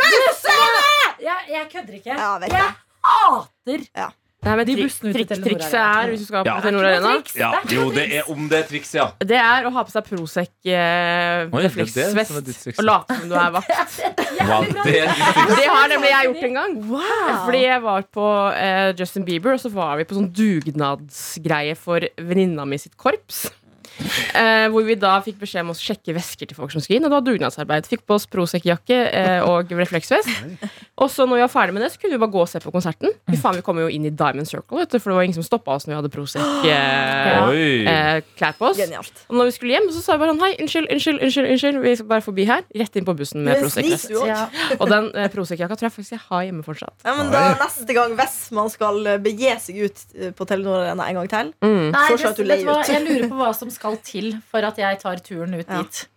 [0.00, 0.86] bussene!
[1.20, 2.14] Jeg, jeg kødder ikke.
[2.16, 2.72] Ja, jeg jeg.
[3.04, 3.86] hater
[4.46, 7.12] De bussene ute til Telenor trikset er, hvis du skal på Det Telenor Arena.
[7.34, 9.08] Ja, Det jo, det er om det er triks, ja.
[9.18, 12.78] Det er å ha på seg Prosec eh, det det triks.
[12.78, 14.00] og late som du er vakt.
[14.86, 15.12] Det er
[15.56, 16.78] Det har nemlig jeg gjort en gang.
[16.92, 17.44] Wow.
[17.44, 22.06] Fordi jeg var på eh, Justin Bieber, og så var vi på sånn dugnadsgreie for
[22.18, 23.46] venninna mi sitt korps.
[24.36, 27.06] Eh, hvor vi da fikk beskjed om å sjekke vesker til folk som skulle inn.
[27.06, 27.88] Og det var dugnadsarbeid.
[27.88, 30.28] Fikk på oss Prosec-jakke eh, og refleksvest.
[31.00, 32.60] Og så når vi var ferdig med det, så kunne vi bare gå og se
[32.62, 33.12] på konserten.
[33.30, 35.38] Fy faen, Vi kom jo inn i Diamond Circle, vet du, for det var ingen
[35.38, 38.78] som stoppa oss når vi hadde Prosec-klær eh, på oss.
[38.80, 39.24] Genialt.
[39.30, 41.80] Og når vi skulle hjem, så sa vi bare sånn Hei, unnskyld, unnskyld, unnskyld, unnskyld
[41.86, 42.64] vi skal bare forbi her.
[42.76, 44.12] Rett inn på bussen med Prosec-vest.
[44.26, 44.44] Ja.
[44.78, 46.96] Og den eh, Prosec-jakka tror jeg faktisk jeg har hjemme fortsatt.
[47.06, 50.84] Ja, men da neste gang, hvis man skal eh, begi seg ut eh, på Telenor
[50.84, 51.92] Arena en gang til Mm.
[51.94, 52.88] så Fortsatt du leier ut.
[52.90, 55.82] Jeg lurer på hva som skal til for at jeg tar turen ut Ja.
[55.82, 56.08] dit.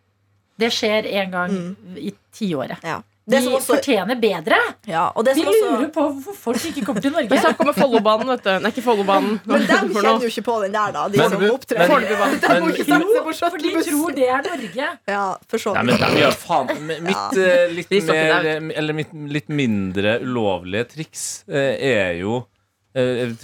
[0.59, 1.53] Det skjer en gang
[1.97, 2.81] i tiåret.
[2.83, 3.01] ja.
[3.29, 4.57] De Det som også, fortjener bedre.
[4.87, 7.41] ja, og det De lurer også på hvorfor folk ikke kommer til Men Norge.
[7.43, 8.49] så kommer Follobanen, vet du.
[8.63, 9.39] Nei, ikke Follobanen.
[9.45, 11.03] Men de kjenner jo ikke på den der, da.
[11.07, 11.77] De Men- som opptrer.
[11.77, 12.39] men- Fornebubanen.
[12.41, 14.87] De må men- ikke på For de tror det er Norge.
[15.07, 19.47] Ja, for så Nei, men de gjør faen Mitt uh, litt mer Eller mitt litt
[19.49, 22.43] mindre ulovlige triks uh, er jo eh,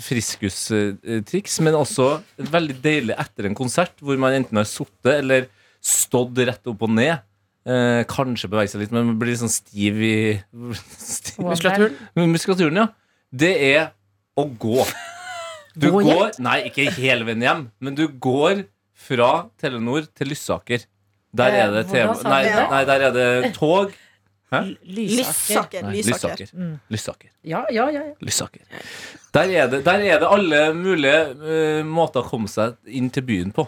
[0.06, 2.10] friskustriks, men også
[2.52, 5.48] veldig deilig etter en konsert hvor man enten har sittet eller
[5.86, 7.20] stått rett opp og ned.
[7.66, 10.16] Eh, kanskje bevege seg litt, men man blir litt sånn stiv i
[11.02, 11.96] stiv, Muskulaturen.
[12.30, 12.88] Muskulaturen, ja.
[13.36, 13.88] Det er
[14.38, 14.86] å gå.
[15.76, 18.62] Du Gå går Nei, ikke hele veien hjem, men du går
[19.06, 20.86] fra Telenor til Lysaker.
[21.36, 22.68] Der er det Eh, TV nei, det?
[22.72, 23.92] nei, der er det tog.
[24.52, 24.82] Lysaker.
[24.86, 25.84] Lysaker.
[25.84, 26.50] Nei, Lysaker.
[26.90, 27.30] Lysaker.
[27.30, 27.50] Mm.
[27.50, 28.04] Ja, ja, ja.
[28.22, 28.62] Lyssaker.
[29.34, 33.26] Der er det, der er det alle mulige uh, måter å komme seg inn til
[33.26, 33.66] byen på.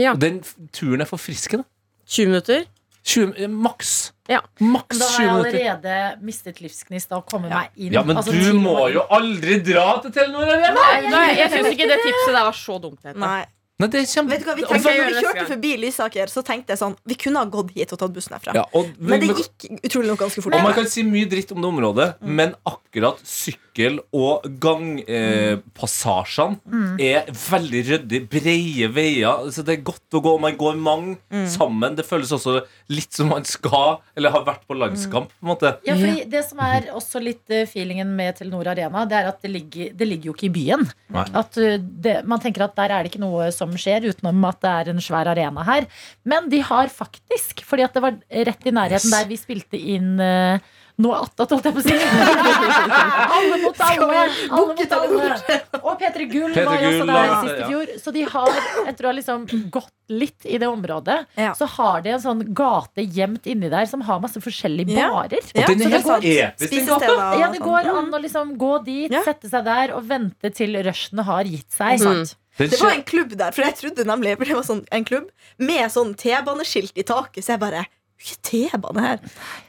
[0.00, 0.12] Ja.
[0.12, 0.42] Og Den
[0.76, 1.64] turen er forfriskende.
[2.10, 2.68] 20 minutter.
[3.04, 4.12] 20, eh, maks.
[4.28, 4.42] Ja.
[4.60, 7.94] Maks Da har jeg allerede mistet livsgnist av å komme meg inn.
[7.94, 10.74] Ja, men Altså, du må jo aldri dra til Telenor Arena!
[10.76, 13.10] Nei, jeg, jeg syns ikke det tipset der var så dumt.
[13.16, 13.40] Nei.
[13.80, 14.30] Nei, det er kjempe...
[14.34, 17.16] Vet du hva, vi tenkte, Når vi kjørte forbi Lysaker, så tenkte jeg sånn Vi
[17.20, 18.52] kunne ha gått hit og tatt bussen herfra.
[18.60, 20.54] Ja, og, Men det gikk utrolig nok ganske fort.
[20.58, 22.34] Og man kan si mye dritt om det området, Mm.
[22.36, 27.00] men akkurat sykkel- og gangpassasjene Mm.
[27.00, 28.20] er veldig ryddig.
[28.30, 29.50] Breie veier.
[29.52, 30.38] Så det er godt å gå.
[30.40, 31.46] Man går mange Mm.
[31.48, 31.96] sammen.
[31.96, 35.28] Det føles også litt som man skal, eller har vært på landskamp.
[35.30, 39.04] på en måte Ja, fordi Det som er også litt eh, feelingen med Telenor Arena,
[39.06, 40.92] det er at det ligger, det ligger jo ikke i byen.
[41.10, 41.24] Nei.
[41.34, 44.60] At eh, det, Man tenker at der er det ikke noe som skjer, utenom at
[44.60, 45.86] det er en svær arena her.
[46.24, 49.10] Men de har faktisk, fordi at det var rett i nærheten Yes.
[49.10, 50.58] der vi spilte inn uh,
[51.00, 51.94] noe attåt, holdt jeg på å si.
[53.36, 54.08] alle mot alle.
[54.50, 55.56] alle, mot alle.
[55.80, 57.92] Og P3 Gull var jo også der sist i fjor.
[58.02, 58.58] Så de har,
[58.90, 61.52] etter å ha liksom gått litt i det området, Ja.
[61.56, 65.08] så har de en sånn gate gjemt inni der som har masse forskjellige Ja.
[65.14, 65.40] barer.
[65.54, 67.66] Ja, Og den så er det helt episk, den Spisesteder Ja, det sånn.
[67.70, 69.22] går an å liksom gå dit, Ja.
[69.22, 71.98] sette seg der og vente til rushene har gitt seg.
[72.00, 72.36] Sant.
[72.58, 75.30] Det var en klubb der, for jeg trodde nemlig for det var sånn, en klubb
[75.58, 77.44] med sånn T-baneskilt i taket.
[77.44, 77.86] Så jeg bare
[78.20, 79.20] Ikke T-bane her.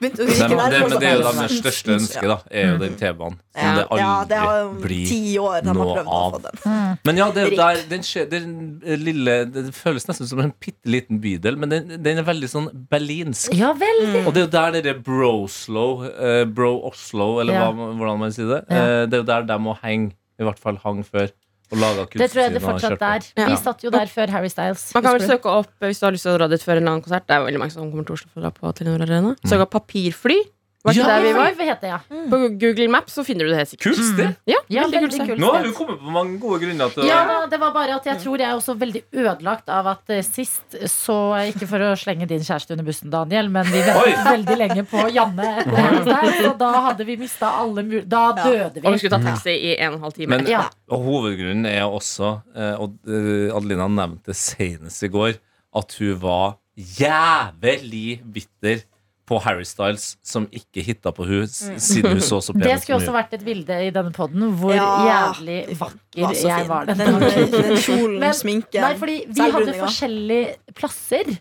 [0.02, 2.36] Begynte å Det, Men det, men det er jo sånn- deres største ønske, da.
[2.52, 3.38] Er jo den T-banen.
[3.56, 5.06] Som Ja, det ja, det har aldri jo blir.
[5.08, 6.34] ti år de har noe av.
[6.34, 6.98] få den.
[7.06, 11.22] Men ja, det, der, den, skje- den lille Det føles nesten som en bitte liten
[11.24, 13.54] bydel, men den, den er veldig sånn berlinsk.
[13.56, 14.26] Ja, veldig.
[14.28, 17.72] Og det er jo der dere Broslo, uh, Bro Oslo, eller Ja.
[17.72, 18.76] hva, hvordan man sier det, Ja.
[18.84, 20.12] eh, det er jo der de må henge.
[20.40, 21.30] I hvert fall hang før.
[21.72, 23.28] Og laga Det tror jeg det fortsatt er.
[23.40, 23.46] Ja.
[23.48, 24.90] Vi satt jo der før Harry Styles.
[24.96, 26.82] Man kan vel søke opp hvis du har lyst til å dra dit før en
[26.84, 27.28] eller annen konsert.
[27.30, 29.36] Det er veldig mange som kommer til Oslo for å dra på Telenor Arena.
[29.48, 30.42] Søk opp papirfly.
[30.84, 31.08] Var ikke Ja.
[31.14, 31.52] der vi var?
[31.60, 32.30] Hva heter jeg?
[32.32, 33.84] På Google Maps så finner du det helt sikkert.
[33.94, 34.36] Kult sted!
[34.50, 35.28] Ja, Ja, veldig kult veldig sted.
[35.30, 37.20] kult Nå har du kommet på mange gode grunner til Ja,
[37.52, 40.78] det var bare at jeg tror jeg er også veldig ødelagt av at eh, sist
[40.90, 41.18] så
[41.52, 45.06] Ikke for å slenge din kjæreste under bussen, Daniel, men vi ventet veldig lenge på
[45.14, 48.02] Janne Harry og da hadde vi mista alle mul...
[48.10, 48.86] Da døde vi.
[48.88, 50.30] Og vi skulle ta taxi i en og en halv time.
[50.38, 50.64] Men Ja.
[50.90, 55.38] og hovedgrunnen er også, eh, og eh, Adelina nevnte senest i går,
[55.76, 58.82] at hun var jævlig bitter
[59.30, 63.00] på Harry Styles, som ikke hitta på hun siden hun så så pen Det skulle
[63.00, 66.98] også vært et bilde i denne poden hvor Ja, jævlig vakker var jeg var den
[66.98, 67.20] Den,
[67.52, 71.38] den kjolen, Men- sminken, Nei, fordi vi hadde forskjellige plasser.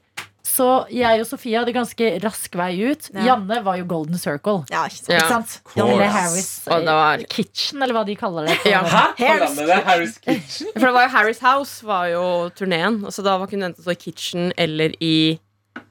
[0.50, 3.06] Så jeg og Sofie hadde ganske rask vei ut.
[3.14, 3.22] Ja.
[3.28, 4.64] Janne var jo Golden Circle.
[4.72, 5.10] Ja, ikke sant.
[5.12, 5.18] Ja.
[5.20, 5.52] Ikke sant?
[5.76, 8.56] Eller Harris Og det var- Kitchen, eller hva de kaller det.
[8.66, 8.80] Ja.
[8.82, 9.04] Hæ?
[9.20, 10.72] Harris, Kaller de det Harry's Kitchen?
[10.74, 12.24] For det var jo Harry's House var jo
[12.58, 12.98] turneen.
[13.14, 15.38] Så da kunne du enten stå i kitchen eller i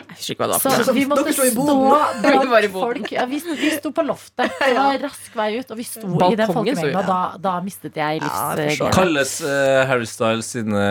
[0.10, 0.84] Jeg husker ikke hva det Så var.
[0.88, 3.12] så vi måtte stå blant folk.
[3.14, 4.56] Ja, vi, vi sto på loftet.
[4.64, 6.98] Det var rask vei ut, og vi sto i den folkemengden.
[6.98, 8.74] Og da, da mistet jeg livsgleden.
[8.82, 10.82] Ja, Kalles uh, Harry Styles sine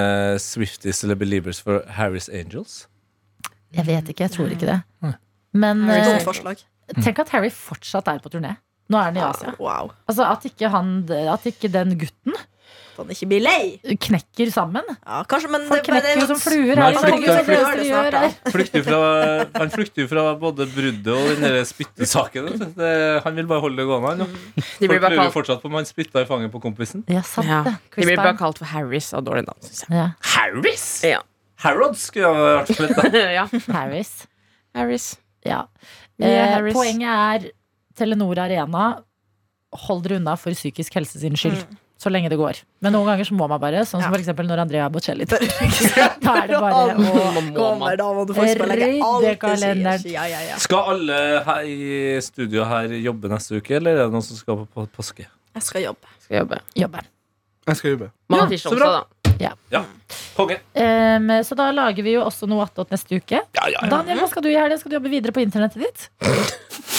[0.43, 2.85] Swifties eller Believers for Harry's Angels?
[3.75, 4.79] jeg vet ikke, jeg tror ikke det.
[5.59, 6.63] Men eh, forslag.
[7.03, 8.55] tenk at Harry fortsatt er på turné.
[8.89, 9.53] Nå er han i Asia.
[9.61, 9.91] Wow.
[10.09, 12.37] Altså At ikke, han, at ikke den gutten
[12.99, 13.79] At han ikke blir lei.
[14.03, 14.83] knekker sammen.
[15.07, 18.33] Ja, kanskje, men Folk det, knekker er jo som fluer Han.
[18.51, 18.99] Flykter fra,
[19.55, 22.49] han flykter jo fra både bruddet og den der spyttesaken.
[22.75, 22.91] Det,
[23.25, 24.27] han vil bare holde det gående.
[24.27, 26.61] Han, og De blir Folk lurer kalt, fortsatt på om han spytta i fanget på
[26.67, 27.05] kompisen.
[27.13, 27.63] Ja, sant ja.
[27.69, 27.77] det.
[27.95, 29.95] de blir bare kalt for Harris av dårlig navn, syns jeg.
[30.01, 30.09] Ja.
[30.35, 30.87] Harris?
[31.07, 31.23] Ja.
[31.63, 33.25] Harrods skulle jeg vært da.
[33.39, 33.47] ja.
[33.75, 34.13] Harris.
[34.77, 35.09] Harris.
[35.47, 35.65] Ja.
[36.19, 36.75] Mia Eh, Harris.
[36.75, 37.09] poenget
[37.47, 37.49] er
[37.99, 38.89] Telenor Arena.
[39.87, 41.63] Hold dere unna for psykisk helse sin skyld.
[41.99, 42.61] Så lenge det går.
[42.85, 44.11] Men noen ganger så må man bare, sånn som Ja.
[44.15, 48.63] for eksempel når Andrea Bocelli Da er det bare å Kommer, da må du faktisk
[48.63, 50.07] bare legge alt Rydde kalenderen.
[50.07, 50.61] Ja, ja, ja.
[50.63, 51.19] Skal alle
[51.49, 54.87] her i studio her jobbe neste uke, eller er det noen som skal på på
[54.95, 55.27] påske?
[55.59, 56.15] Jeg skal jobbe.
[56.23, 56.61] Skal jobbe.
[56.79, 57.03] jobbe.
[57.67, 58.11] Jeg skal jobbe.
[58.31, 58.93] Man Ja, så bra.
[59.41, 59.53] Ja.
[59.71, 59.83] ja.
[60.37, 60.61] Konge.
[60.75, 63.43] Um, så da lager vi jo også noe attåt neste uke.
[63.43, 63.91] Ja, ja, ja.
[63.91, 64.79] Daniel, hva skal du i helga?
[64.79, 66.09] Skal du jobbe videre på internettet ditt?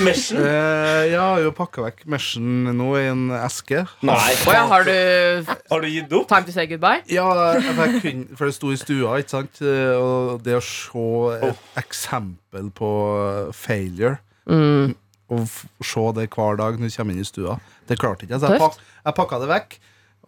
[0.00, 0.38] Meshen?
[0.40, 3.82] Eh, jeg har jo pakka vekk meshen nå i en eske.
[4.06, 4.16] Nei.
[4.48, 6.28] Å ja, har du Har du gitt opp?
[6.30, 7.02] time to say goodbye?
[7.10, 7.26] Ja,
[7.60, 9.60] for, jeg kunne, for det sto i stua, ikke sant?
[9.60, 12.90] Eh, Og det å se et eksempel på
[13.56, 14.18] failure
[14.50, 14.94] Mm.
[15.30, 18.34] Og f- se det hver dag når du kommer inn i stua, det klarte ikke
[18.34, 18.40] jeg.
[18.42, 18.80] Så jeg, Tøft.
[18.80, 19.76] pak, jeg pakka det vekk.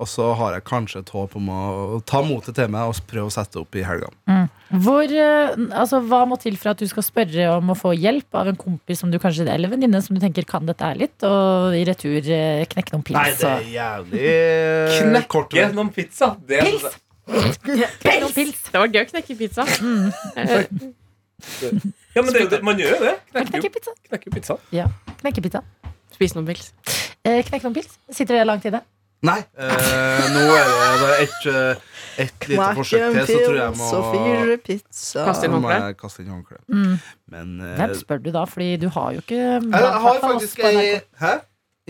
[0.03, 1.61] Og så har jeg kanskje et håp om å
[2.09, 4.48] ta motet til meg og prøve å sette opp i helgene.
[4.82, 8.34] Hvor, eh, altså, hva må til for at du skal spørre om å få hjelp
[8.40, 11.22] av en kompis som du kanskje, eller venninne som du tenker kan dette her litt,
[11.28, 16.32] og i retur eh, knekke noen Nei, det er jævlig eh, Knekke noen pizza.
[16.48, 16.98] Det er Pils!
[18.03, 18.32] Pils!
[18.34, 18.64] pils.
[18.72, 19.68] Det var gøy å knekke pizza.
[20.34, 20.66] Eh,
[22.14, 23.14] Ja, men det, det- man gjør jo det.
[23.32, 23.92] Knekker jo pizza.
[24.09, 24.57] knekker pizza.
[25.22, 25.62] Knekke pizza.
[26.14, 26.72] Spise noen pils.
[27.24, 27.96] Eh, Knekke noen pils.
[28.11, 28.82] Sitter det langt inne?
[29.23, 31.83] Nei, eh, nå er det bare ett eh,
[32.25, 35.27] et lite forsøk til, så tror jeg må og pizza.
[35.29, 36.64] Kaste inn håndkleet.
[36.66, 36.97] Mm.
[37.31, 38.43] Men eh, Hvem spør du da?
[38.51, 41.37] Fordi du har jo ikke Jeg har faktisk ei Hæ?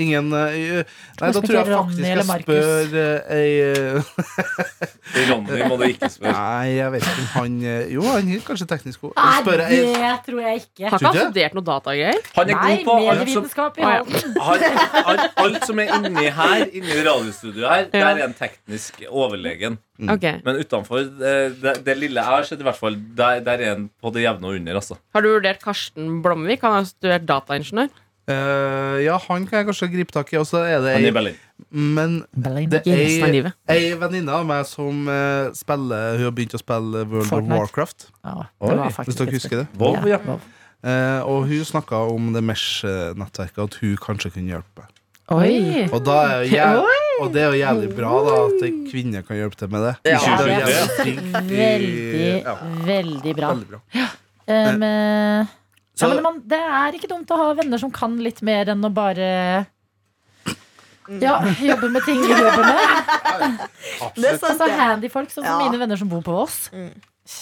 [0.01, 0.87] Ingen eh,
[1.21, 6.33] Nei, da tror jeg faktisk jeg spør eh, ei eh, Ronny må du ikke spørre.
[6.33, 9.13] Nei, jeg vet ikke om han eh, Jo, han er kanskje teknisk god.
[9.19, 10.87] Nei, det tror jeg ikke.
[10.87, 12.21] Har ikke han studert noe datagreier?
[12.39, 16.65] Han er Nei, god på alt som medievitenskap i han, Alt som er inni her,
[16.73, 17.93] inni radiostudioet her, Ja.
[17.93, 19.77] der er en teknisk overlegen.
[20.09, 23.61] Ok Men utenfor det, det, det lille jeg har sett, i hvert fall, der, der
[23.61, 24.81] er en på det jevne og under.
[24.81, 24.97] Altså.
[25.13, 26.65] Har du vurdert Karsten Blomvik?
[26.65, 27.93] Han har studert dataingeniør.
[28.31, 31.39] Eh, Ja, han kan jeg kanskje gripe tak i, og så er det ei Berlin.
[31.73, 37.05] Men det er ei venninne av meg som uh, spiller Hun har begynt å spille
[37.07, 37.55] World Fortnite.
[37.55, 38.09] of Warcraft.
[38.25, 39.69] Ja, det var Hvis dere husker det.
[39.79, 40.19] Vov, ja.
[40.27, 40.43] Vov.
[40.83, 44.89] Uh, og hun snakka om det Mesh-nettverket, at hun kanskje kunne hjelpe.
[45.33, 45.87] Oi!
[45.87, 46.83] Og, da er jo
[47.23, 49.93] og det er jo jævlig bra da at en kvinne kan hjelpe til med det.
[50.11, 50.19] Ja.
[50.19, 51.15] Det er jævlig
[51.53, 52.55] Veldig, ja,
[52.89, 53.53] veldig bra.
[53.55, 53.81] veldig bra.
[54.43, 55.53] Um, eh,
[56.03, 58.71] Så- ja, men man, det er ikke dumt å ha venner som kan litt mer
[58.75, 59.31] enn å bare
[61.21, 62.83] ja, jobbe med ting vi jobber med.
[64.17, 64.77] Det er sant, Altså det.
[64.79, 65.57] Handyfolk, sånn som Ja.
[65.65, 66.69] mine venner som bor på Voss.
[66.73, 66.93] Mm.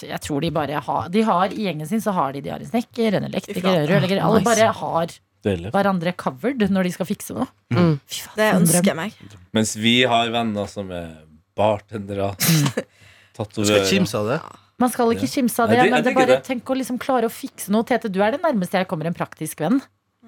[0.05, 2.59] Jeg tror de bare har De har I gjengen sin så har de De har
[2.61, 4.21] en snekker, en elektriker, en rørlegger.
[4.21, 4.45] Alle Nice.
[4.45, 5.07] bare har
[5.73, 7.47] hverandre covered når de skal fikse noe.
[7.73, 7.95] Mm.
[8.05, 9.13] Fy faen, Det ønsker jeg meg.
[9.57, 11.15] Mens vi har venner som er
[11.57, 12.35] bartendere.
[13.31, 13.87] Skal Tatovører.
[13.89, 14.39] kimse av det.
[14.81, 16.43] Man skal ikke kimse av Nei, det, det- men jeg det bare det.
[16.47, 17.85] tenk å liksom klare å fikse noe.
[17.87, 19.79] Tete, du er det nærmeste jeg kommer en praktisk venn.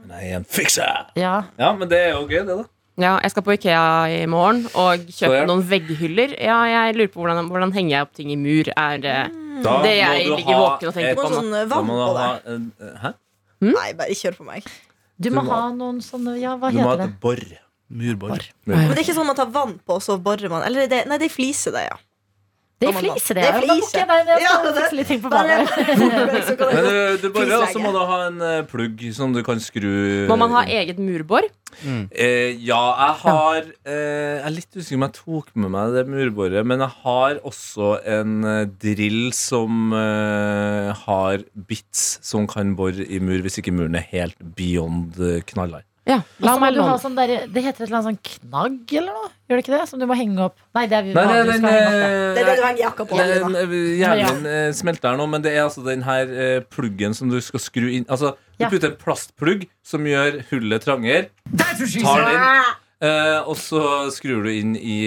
[0.06, 1.08] Nei, en fikser!
[1.18, 2.66] Ja, Ja, men det er jo gøy, det, da.
[3.02, 3.84] Ja, jeg skal på Ikea
[4.22, 5.46] i morgen og kjøpe ja.
[5.50, 6.36] noen vegghyller.
[6.38, 8.70] Ja, jeg lurer på hvordan, hvordan henger jeg opp ting i mur.
[8.78, 9.32] Er eh,
[9.64, 11.40] Da det må jeg du ligger ha våken og tenker et- Må på nå.
[11.40, 12.54] sånn Da vann må på du ha det.
[12.54, 13.14] en, Hæ?
[13.62, 14.64] Nei, bare kjør på meg.
[15.18, 17.10] Du Du må må- ha noen sånne Ja, hva Du må ha heter det?
[17.16, 17.42] et bor.
[17.90, 18.40] Murbor.
[18.66, 20.64] Men det er ikke sånn man tar vann på, og så borer man.
[20.64, 21.98] Eller det, nei, det er flise, det, ja.
[22.82, 23.44] Det er flise, det.
[23.44, 23.60] Det er ja.
[23.60, 23.92] Da flise.
[23.96, 25.70] ikke nei, Ja, det- litt ting på badet.
[25.88, 27.84] Men du, bare, borer, og så Flislegge.
[27.86, 31.48] må da ha en eh, plugg som du kan skru Må man ha eget murbor?
[31.84, 36.04] Eh, ja, jeg har eh, Jeg er litt usikker om jeg tok med meg det
[36.12, 43.08] murboret, men jeg har også en eh, drill som eh, har bits som kan bore
[43.08, 45.88] i mur hvis ikke muren er helt beyond eh, knallhard.
[46.06, 46.18] Ja.
[46.44, 47.00] La meg du ha låne.
[47.00, 48.18] sånn der, det heter et eller annet sånn
[48.50, 49.30] knagg eller noe?
[49.48, 49.84] Gjør det ikke det?
[49.88, 50.58] Som du må henge opp?
[50.76, 51.72] Nei, det er Nei, det den opp.
[51.72, 51.78] det.
[51.80, 53.20] eh, er det du henger jakka på.
[53.22, 57.16] den, eh, Hjernen eh, smelter her nå, men det er altså den her eh, pluggen
[57.16, 58.70] som du skal skru inn Altså, du Ja.
[58.70, 64.52] putter en plastplugg som gjør hullet trangere, tar den inn, eh, og så skrur du
[64.52, 65.00] inn i,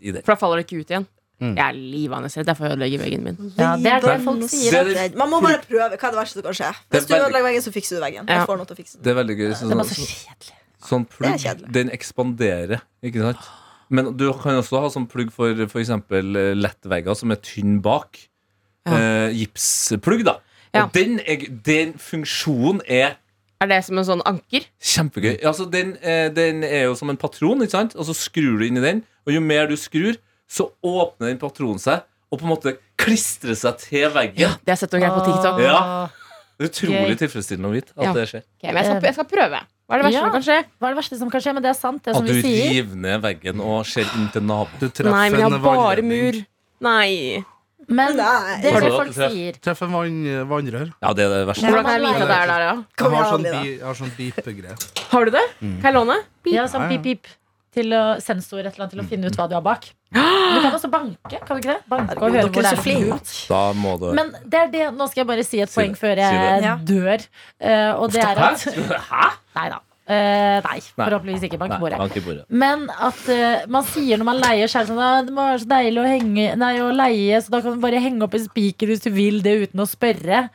[0.00, 0.22] i den.
[0.24, 1.06] For da faller det ikke ut igjen.
[1.40, 1.52] Mm.
[1.56, 2.46] Jeg er livende redd.
[2.48, 3.36] Derfor ødelegger veggen min.
[3.58, 4.70] Ja, det er det folk sier.
[4.72, 5.14] Det er- Redd.
[5.16, 5.90] Man må bare prøve.
[5.94, 6.70] Hva er det verste som kan skje?
[6.90, 8.24] Hvis du ødelegger veggen, så fikser du veggen.
[8.28, 8.38] Ja.
[8.40, 9.02] Jeg får noe til å fikse den.
[9.04, 9.52] Det er veldig gøy.
[9.54, 10.52] Sånn, Det er så kjedelig.
[10.88, 13.48] sånn plugg, den ekspanderer, ikke sant?
[13.90, 15.88] Men du kan også ha sånn plugg for f.eks.
[16.58, 18.18] lettvegger som er tynn bak.
[18.86, 18.96] Ja.
[18.98, 20.38] Eh, gipsplugg, da.
[20.74, 20.84] Ja.
[20.84, 23.16] Og den, er, den funksjonen er
[23.60, 24.66] Er det som en sånn anker?
[24.80, 25.40] kjempegøy.
[25.44, 27.96] Altså, den, eh, den er jo som en patron, ikke sant?
[27.96, 29.00] og så skrur du inn i den.
[29.26, 30.16] Og jo mer du skrur,
[30.48, 34.38] så åpner den patronen seg og på en måte klistrer seg til veggen.
[34.42, 35.60] Ja, Det har jeg sett noen greier på TikTok.
[35.64, 36.08] Ja.
[36.58, 37.18] Det er utrolig Gøy.
[37.22, 38.12] tilfredsstillende å vite at Ja.
[38.12, 38.42] det skjer.
[38.58, 39.60] Okay, men jeg, skal, jeg skal prøve.
[39.88, 40.20] Hva er det verste Ja.
[40.24, 40.58] som kan skje?
[40.80, 41.52] Hva er det verste som kan skje?
[41.54, 42.70] Men det er sant, det At som du vi sier.
[42.74, 44.78] river ned veggen og ser inn til naboen.
[44.80, 46.34] Du treffer Nei, men jeg en har bare vannledning.
[46.34, 46.46] mur.
[46.80, 47.44] Nei.
[47.88, 48.60] Men Nei.
[48.60, 49.30] det er Har det folk hatt det?
[49.32, 49.52] sier.
[49.62, 50.92] Treff en vann, vannrør.
[51.00, 51.62] Ja, det er det verste.
[51.64, 52.74] Hvordan kan jeg vite at det er der, ja?
[52.98, 54.76] Jeg har sånn, bi, jeg har sånn bipegreie.
[55.08, 55.46] Har du det?
[55.60, 56.16] Kan jeg låne?
[56.44, 57.26] Ja, sånn beep-beep pip, pip.
[57.72, 59.88] Til å, sensor et eller annet til å finne ut hva du har bak.
[60.08, 61.80] Du kan også banke, kan du ikke det?
[61.90, 63.18] Banke og høre hvor det er er flinke.
[63.50, 65.98] Da må du Men det er det, nå skal jeg bare si et Si poeng
[65.98, 66.72] før Si jeg det.
[66.88, 67.26] Dør.
[67.60, 68.64] Uh, og det er at
[69.10, 69.28] Hæ?
[69.58, 69.82] Nei da.
[70.08, 70.14] Uh,
[70.64, 71.04] nei, Nei.
[71.04, 71.58] forhåpentligvis ikke.
[71.60, 71.74] Bank
[72.16, 72.46] i bordet.
[72.48, 75.68] Men at uh, man sier når man leier selv sånn «Ah, Det må være så
[75.74, 78.88] deilig å, henge, nei, å leie, så da kan du bare henge opp en spiker
[78.88, 80.46] hvis du vil det uten å spørre.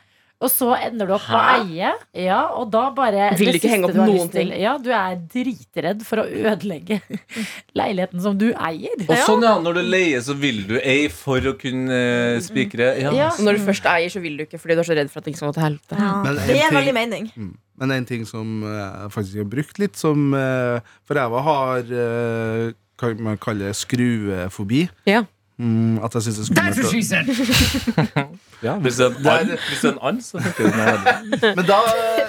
[0.44, 1.90] Og så ender du opp med å eie,
[2.26, 4.50] ja, og da bare Vil ikke henge opp noen ting?
[4.60, 6.98] Ja, du er dritredd for å ødelegge
[7.80, 8.94] leiligheten som du eier.
[9.06, 9.54] Og sånn, ja.
[9.64, 12.90] Når du leier, så vil du eie for å kunne eh, spikre.
[13.00, 13.12] Ja.
[13.16, 13.30] Ja.
[13.32, 15.22] Og når du først eier, så vil du ikke fordi du er så redd for
[15.24, 15.98] at ting skal gå til helvete.
[15.98, 17.30] Men Det en ting- veldig mening.
[17.34, 17.52] Mm.
[17.80, 20.78] Men en ting som eh, jeg faktisk har brukt litt, som eh,
[21.08, 24.84] For jeg har eh, hva man kaller skruefobi.
[25.10, 25.24] Ja.
[25.54, 28.30] Mm, at jeg syns det er skummelt.
[28.64, 31.54] Ja, hvis det er en and, hvis det er en and, så funker det med.
[31.58, 31.78] Men da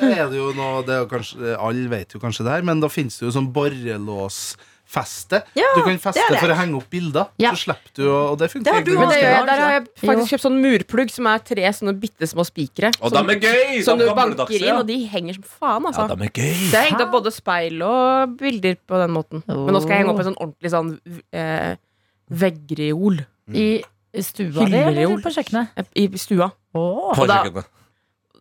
[0.04, 2.82] er det jo noe det er jo kanskje, Alle vet jo kanskje det her, men
[2.84, 5.40] da finnes det jo sånn borrelåsfeste.
[5.58, 6.42] Ja, du kan feste det det.
[6.44, 7.32] for å henge opp bilder.
[7.42, 7.54] Ja.
[7.56, 9.46] Så slipper du å Og det funker Det har du det, ganske bra.
[9.50, 12.92] der har jeg faktisk kjøpt sånn murplugg som er tre sånne bitte små spikere.
[13.00, 13.82] Og de er gøy!
[13.88, 14.78] Som de du banker inn, ja.
[14.82, 16.06] og de henger som faen, Ja, altså.
[16.12, 16.52] de er gøy.
[16.52, 19.44] Så jeg har hengt opp både speil og bilder på den måten.
[19.48, 20.94] Men nå skal jeg henge opp en sånn ordentlig sånn
[21.32, 21.74] eh,
[22.30, 23.22] veggreol
[23.54, 23.68] I
[24.24, 25.82] stua di eller på kjøkkenet?
[25.96, 26.52] i stua.
[26.74, 27.12] Oh.
[27.16, 27.74] På kjøkkenet.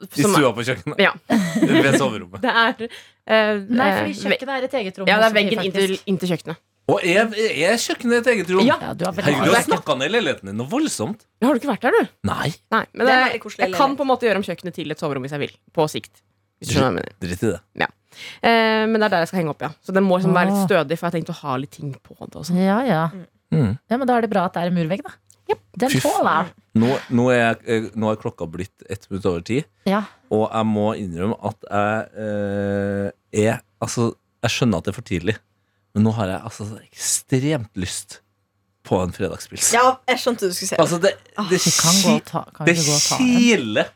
[0.04, 1.00] I stua på kjøkkenet.
[1.02, 1.14] Ja.
[1.84, 2.42] Ved soverommet.
[2.42, 5.10] Det er uh, Nei, eh, fordi kjøkkenet er et eget rom.
[5.10, 6.62] Ja, det er veggen inntil, inntil kjøkkenet.
[6.92, 8.66] Og er, er kjøkkenet et eget rom?
[8.66, 8.76] Ja.
[8.82, 11.24] Ja, du har Herregud, du har snakka ned leiligheten din noe voldsomt.
[11.40, 12.12] Ja, Har du ikke vært der, du?
[12.28, 14.76] Nei, Nei, men Det er jeg, koselig jeg kan på en måte gjøre om kjøkkenet
[14.76, 15.54] til et soverom hvis jeg vil.
[15.72, 16.20] På sikt.
[16.60, 17.16] Hvis du skjønner hva jeg mener.
[17.24, 17.88] drit i det.
[18.44, 19.70] Eh, men det er der jeg skal henge opp, ja.
[19.80, 21.94] Så den må liksom være litt stødig, for jeg har tenkt å ha litt ting
[21.96, 22.34] på det.
[22.36, 22.60] Og sånn.
[22.60, 23.06] Ja, ja.
[23.14, 23.24] Mm.
[23.54, 25.14] Ja, men da er det bra at det er en murvegg, da.
[25.76, 29.60] Den tåler Nå, nå, er jeg, eh, nå er klokka blitt ett minutt over ti,
[29.86, 30.04] Ja.
[30.30, 33.10] og jeg må innrømme at jeg eh,
[33.50, 35.34] er Altså, jeg skjønner at det er for tidlig,
[35.94, 38.20] men nå har jeg altså ekstremt lyst
[38.84, 39.72] på en fredagspils.
[39.74, 40.80] Ja, jeg skjønte du skulle si det.
[40.80, 41.12] Altså, det,
[41.50, 43.90] det, Vi kan gå ki- og ta, kan det kiler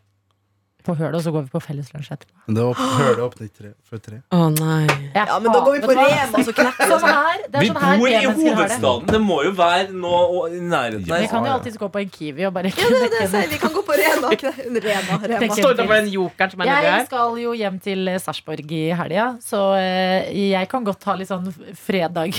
[0.87, 2.35] på Hølet, og så går vi på felleslunsj etterpå.
[2.49, 4.19] Men det var Hølet åpnet tre, før tre.
[4.33, 4.87] Å nei.
[5.17, 5.97] Ja, men da går vi på?
[5.99, 6.93] Rema, så knekker.
[6.93, 9.09] Sånn her, det er Vi sånn her bor i hovedstaden.
[9.11, 12.47] Det må jo være noe i nærheten Vi kan jo alltids gå på en Kiwi
[12.49, 12.89] og bare Ja,
[13.35, 13.43] det.
[13.53, 14.31] Vi kan gå på Rema,
[14.89, 15.19] Rema.
[15.27, 18.83] Tenker- Står utenfor den jokeren som er nedi Jeg skal jo hjem til Sarpsborg i
[19.03, 22.39] helga, så eh, jeg kan godt ha litt sånn fredag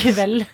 [0.00, 0.44] kveld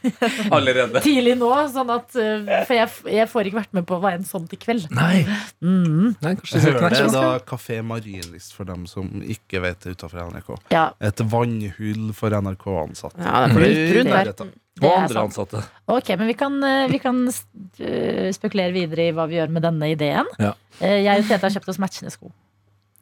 [0.52, 1.00] Allerede.
[1.04, 1.50] tidlig nå.
[1.72, 4.60] Sånn at, eh, for jeg, jeg får ikke vært med på hva enn sånn til
[4.62, 4.86] kveld.
[4.94, 5.24] Nei.
[5.64, 6.14] Mm.
[6.22, 10.52] Nei, kanskje da Kafé Marienlyst for dem som ikke vet det utafor NRK.
[10.74, 13.20] Ja, Et vannhull for NRK-ansatte.
[13.24, 14.54] Ja, det er brunt der.
[14.84, 15.60] Og andre ansatte.
[15.88, 19.64] Ok, men vi kan, eh, vi kan eh, spekulere videre i hva vi gjør med
[19.64, 20.28] denne ideen.
[20.42, 20.52] Ja.
[20.80, 22.28] Eh, Jeg og Tete har kjøpt oss matchende sko.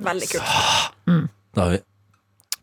[0.04, 0.54] Veldig kult.
[1.54, 1.82] Da har vi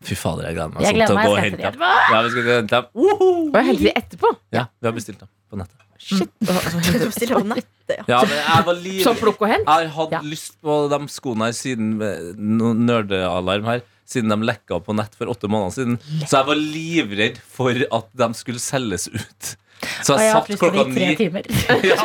[0.01, 1.83] Fy fader, jeg gleder meg sånn til å gå og hente dem.
[1.85, 2.85] Ja, vi skal hente dem.
[2.97, 3.27] Woho!
[3.51, 4.31] Og hente dem etterpå.
[4.55, 5.77] Ja, vi har bestilt dem på nettet.
[6.01, 6.27] Shit.
[6.41, 6.49] Mm.
[6.49, 6.79] Altså,
[8.11, 8.19] ja.
[9.03, 9.67] Som plukk og hent?
[9.69, 10.21] Jeg hadde Ja.
[10.25, 13.81] lyst på de skoene her siden eh, Nerdealarm her.
[14.11, 15.97] Siden de lekka på nett for åtte måneder siden.
[16.27, 19.53] Så jeg var livredd for at de skulle selges ut.
[20.05, 21.05] Så jeg jeg satt klokka ni.
[21.87, 21.95] Ja.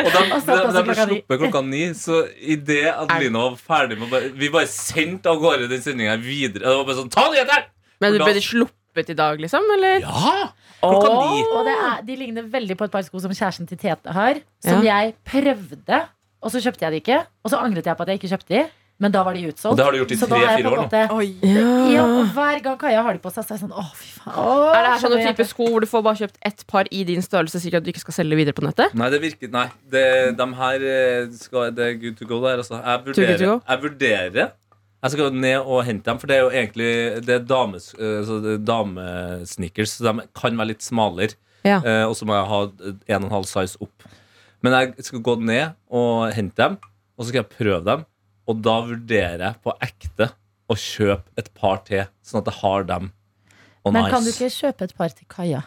[0.00, 4.30] Og de, de, de ble sluppet klokka ni, så idet Adelina var ferdig med bare,
[4.34, 6.64] Vi bare sendte av gårde den sendinga videre.
[6.66, 7.68] Det var bare sånn Ta nyhetene!
[8.00, 9.66] Men du ble sluppet i dag, liksom?
[9.76, 10.02] Eller?
[10.06, 10.48] Ja!
[10.80, 11.44] Klokka ni.
[11.54, 14.40] Og det er, de ligner veldig på et par sko som kjæresten til Tete har.
[14.64, 16.02] Som jeg prøvde,
[16.42, 17.22] og så kjøpte jeg de ikke.
[17.44, 18.66] Og så angret jeg på at jeg ikke kjøpte de.
[19.00, 19.72] Men da var de utsolgt.
[19.72, 20.84] Og det har du gjort i Så da har jeg tre-fire på en år nå.
[20.84, 21.92] måte- Oi.
[21.94, 24.08] Ja, og hver gang Kaja har de på seg, så er jeg sånn Å, fy
[24.18, 24.34] faen.
[24.36, 27.04] Å, Er det her sånne type sko hvor du får bare kjøpt ett par i
[27.08, 28.92] din størrelse, sikkert at du ikke skal selge videre på nettet?
[28.92, 29.64] Nei, det virker Nei.
[29.88, 32.76] Det, de her eh, skal, Det er good to go der, altså.
[33.06, 34.50] Vurderer, jeg vurderer
[35.00, 36.88] Jeg skal ned og hente dem, for det er jo egentlig
[37.24, 41.36] Det er dames, eh, så det er damesneakers, så de kan være litt smalere.
[41.64, 41.78] Ja.
[41.80, 42.60] Eh, og så må jeg ha
[43.20, 44.04] 1,5 size opp.
[44.64, 46.76] Men jeg skal gå ned og hente dem,
[47.16, 48.04] og så skal jeg prøve dem.
[48.50, 50.30] Og da vurderer jeg på ekte
[50.70, 53.10] å kjøpe et par til, sånn at jeg har dem.
[53.84, 54.12] Og Men nice.
[54.12, 55.62] kan du ikke kjøpe et par til Kaja?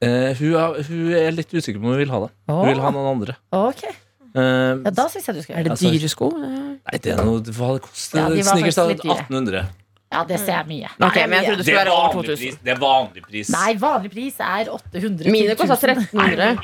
[0.00, 2.30] Eh, hun, er, hun er litt usikker på om hun vil ha det.
[2.48, 3.36] Hun vil ha noen andre.
[3.56, 3.84] Ok,
[4.30, 4.40] Eh,
[4.84, 5.76] ja, Da syns jeg du skal Er gjøre det det.
[5.76, 6.28] Altså- dyre sko?
[6.38, 8.50] Nei, det er noe Hva det koster Ja, de Snickers?
[8.50, 8.86] faktisk da?
[8.86, 9.16] litt dyre.
[9.26, 9.66] 1800.
[10.12, 10.88] Ja, det ser jeg mye.
[11.06, 12.38] Ok, men jeg trodde det skulle er være over vanlig 2000.
[12.38, 12.56] pris.
[12.64, 13.50] Det er vanlig pris.
[13.54, 16.58] Nei, vanlig pris er 800 Mine kosta 1300.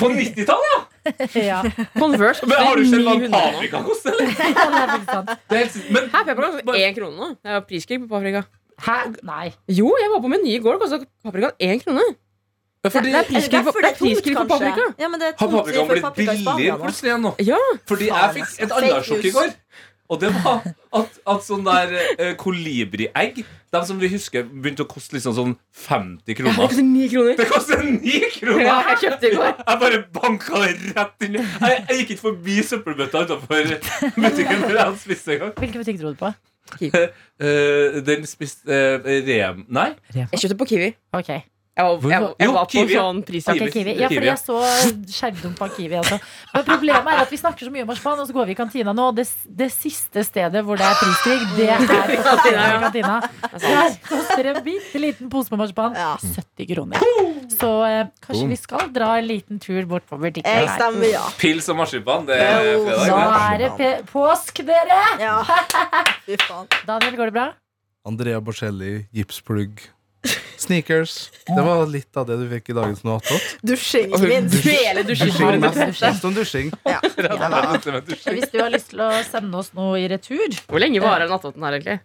[0.00, 0.80] På 90-tallet, ja!
[1.46, 1.58] Ja,
[1.94, 3.40] Converse Men har du koster sett hva 900 nå.
[3.52, 4.14] paprika koster?
[5.54, 5.92] er er.
[5.94, 7.28] Men Her koster én krone nå.
[7.38, 8.42] Det er priskrig på paprika.
[8.82, 8.96] Hæ?
[9.22, 9.52] Nei.
[9.70, 10.80] Jo, jeg var på Meny i går.
[10.82, 12.02] Kosta paprikaen én krone.
[12.94, 14.88] Fordi Det er priskrig for, det er priskrig for paprika.
[14.98, 17.34] Ja, men det er har paprikaen blitt billigere plutselig igjen nå?
[17.46, 19.54] Ja, Fordi jeg fikk et Fake annet sjokk i går.
[20.08, 20.62] Og det var
[21.00, 25.54] at, at sånn der uh, kolibriegg De som vi husker begynte å koste liksom sånn
[25.86, 26.68] 50 kroner det kroner.
[26.68, 27.38] koster 9 kroner.
[27.40, 28.62] Det koster 9 kroner!
[28.62, 29.48] Ja, jeg kjøpte i går.
[29.50, 31.40] Jeg bare banka det rett inn.
[31.40, 33.72] Jeg, jeg gikk ikke forbi søppelbøtta utenfor
[34.14, 35.56] butikken når jeg spiste spist en gang.
[35.58, 36.32] Hvilken butikk dro du på?
[37.36, 39.66] Eh, den spiste uh, Rem...
[39.68, 39.90] Nei?
[40.14, 40.88] Jeg kjøpte på Kiwi.
[41.18, 41.34] Ok,
[41.76, 43.60] Jeg var, jeg, var- jeg Jo, var på sånn prisjakt.
[43.60, 43.92] Okay, Kiwi.
[44.00, 44.60] Ja, fordi jeg så
[45.12, 45.96] skjermdump av Kiwi.
[46.00, 46.16] Altså.
[46.54, 48.56] Men problemet er at vi snakker så mye om marsipan, og så går vi i
[48.56, 49.10] kantina nå.
[49.18, 49.26] Det,
[49.60, 52.62] det siste stedet hvor det er priskrig, det er på kantina.
[52.76, 53.16] i kantina.
[53.66, 56.14] Der koster en bitte liten pose med marsipan Ja.
[56.22, 57.04] 70 kroner.
[57.56, 60.70] Så eh, kanskje vi skal dra en liten tur bort på butikken her.
[60.78, 61.26] stemmer ja.
[61.36, 62.24] Pils og marsipan.
[62.28, 63.12] Det er fredag.
[63.12, 65.02] Nå er det påsk, dere!
[65.20, 65.36] ja.
[66.88, 67.46] Daniel, går det bra?
[68.06, 69.80] Andrea Borselli, gipsplugg,
[70.60, 71.30] sneakers.
[71.46, 73.46] Det var litt av det du fikk i dagens noe attåt.
[73.66, 74.58] Dusjing, minst.
[74.66, 76.72] Hele Dusjing, mest, om dusjing.
[76.88, 76.98] Ja.
[77.04, 81.64] Hvis du har lyst til å sende oss noe i retur Hvor lenge varer nattåten
[81.66, 82.00] her, egentlig?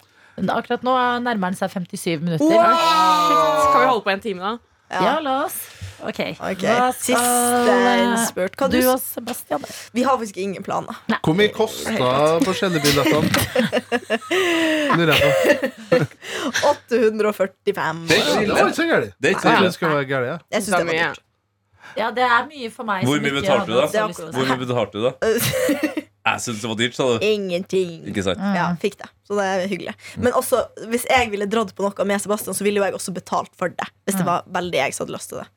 [0.52, 2.50] Akkurat nå nærmer den seg 57 minutter.
[2.50, 4.58] Shit, Skal vi holde på en time, da?
[4.92, 5.60] Ja, la oss.
[6.08, 6.20] Ok.
[6.40, 6.66] Ok,
[6.98, 8.56] Siste innspurt.
[8.58, 10.98] Hva du du og Sebastian Vi har faktisk ingen planer.
[11.22, 12.12] Hvor mye kosta
[12.46, 13.30] Borselli-billettene?
[14.98, 16.06] Lurer jeg på.
[16.72, 18.06] 845.
[18.08, 19.18] Det er ikke så gærent.
[19.22, 19.36] Det
[19.82, 20.32] være gærent.
[20.32, 20.38] Ja.
[20.58, 21.28] Jeg syns det var dyrt.
[21.98, 23.04] Ja, det er mye for meg.
[23.08, 24.08] Hvor mye betalte du da?
[24.32, 25.12] Hvor mye betalte du, da?
[26.22, 27.26] Jeg syns det var dyrt, sa du.
[27.26, 27.96] Ingenting.
[28.12, 28.42] Ikke sant?
[28.56, 29.10] Ja, fikk det.
[29.28, 29.96] Så det er hyggelig.
[30.22, 33.14] Men også, hvis jeg ville dratt på noe med Sebastian, så ville jo jeg også
[33.16, 33.88] betalt for det.
[34.06, 35.48] Hvis det var veldig jeg som hadde lyst til det.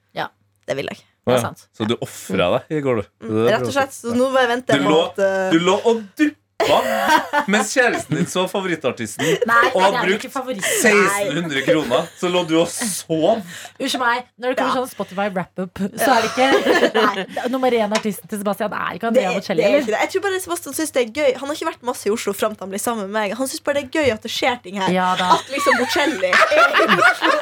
[0.64, 1.02] Det vil jeg.
[1.24, 1.66] Det er sant.
[1.76, 3.28] Så du ofra deg i går, du.
[3.48, 3.94] Rett og slett.
[3.96, 7.42] Så nå må jeg vente Du på lå, at uh, du lå og duppa rappa
[7.50, 10.64] mens kjæresten din så favorittartisten Nei, og hadde brukt ikke favoritt.
[10.64, 13.42] 1600 kroner, så lå du og sov.
[13.78, 14.80] Unnskyld meg, når det kommer Ja.
[14.80, 16.48] sånn Spotify wrap-up, så er det ikke
[16.98, 20.00] Nei, nummer én-artisten til Sebastian er ikke Andrea Bocelli, det er ikke det.
[20.04, 22.32] Jeg tror bare Sebastian synes det er gøy Han har ikke vært masse i Oslo
[22.36, 23.34] fram til han ble sammen med meg.
[23.38, 24.92] Han synes bare det er gøy at det skjer ting her.
[24.94, 25.32] Ja da.
[25.38, 27.32] At liksom Bocelli er i Oslo.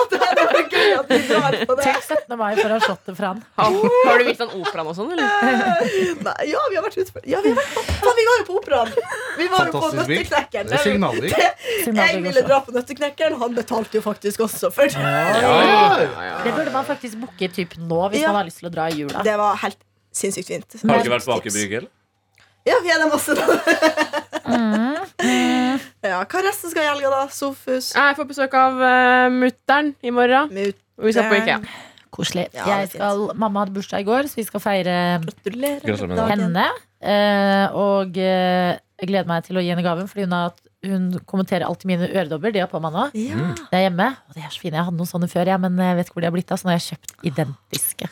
[0.00, 1.84] At det ha slått gøy at vi drar på det.
[1.86, 2.38] Tenk 17.
[2.40, 3.42] mai for han.
[3.60, 3.74] Har,
[4.06, 5.26] har du vist han operaen og sånn, eller?
[6.24, 8.56] Nei, ja, vi har vært ute Ja, vi har vært på vi var jo på
[8.70, 9.18] operaen.
[9.38, 10.70] Vi var jo på Nøtteknekkeren.
[10.70, 10.80] Det
[11.34, 12.00] er.
[12.00, 14.96] Jeg ville dra på Nøtteknekkeren, han betalte jo faktisk også for det.
[16.44, 18.28] Det burde man faktisk booke typ nå hvis Ja.
[18.32, 19.22] man har lyst til å dra i jula.
[19.26, 19.78] Det var helt
[20.12, 20.78] sinnssykt fint.
[20.82, 21.90] Har du ikke vært på Aker Brygge, eller?
[22.68, 23.32] Ja, vi er der masse.
[24.50, 25.78] Mm.
[26.02, 27.20] Ja, hva resten skal i helga, da?
[27.32, 27.92] Sofus?
[27.96, 30.50] Jeg får besøk av uh, mutter'n i morgen.
[30.52, 30.86] Mutteren.
[31.00, 31.60] Og vi skal på Ikea.
[32.20, 32.46] Koselig.
[32.56, 34.94] Ja, Jeg skal, mamma hadde bursdag i går, så vi skal feire
[35.24, 35.82] Gratulerer.
[35.88, 36.66] Gratulerer henne.
[37.00, 40.52] Eh, og eh, jeg gleder meg til å gi henne gaven, Fordi hun, har,
[40.84, 42.52] hun kommenterer alltid mine øredobber.
[42.52, 43.06] De har på meg nå.
[43.16, 43.50] Ja.
[43.70, 44.10] Det er hjemme.
[44.28, 44.76] Og de er så fine.
[44.76, 46.60] Jeg hadde noen sånne før, ja, men jeg vet ikke hvor de har blitt av.
[46.60, 48.10] Så nå har jeg kjøpt identiske.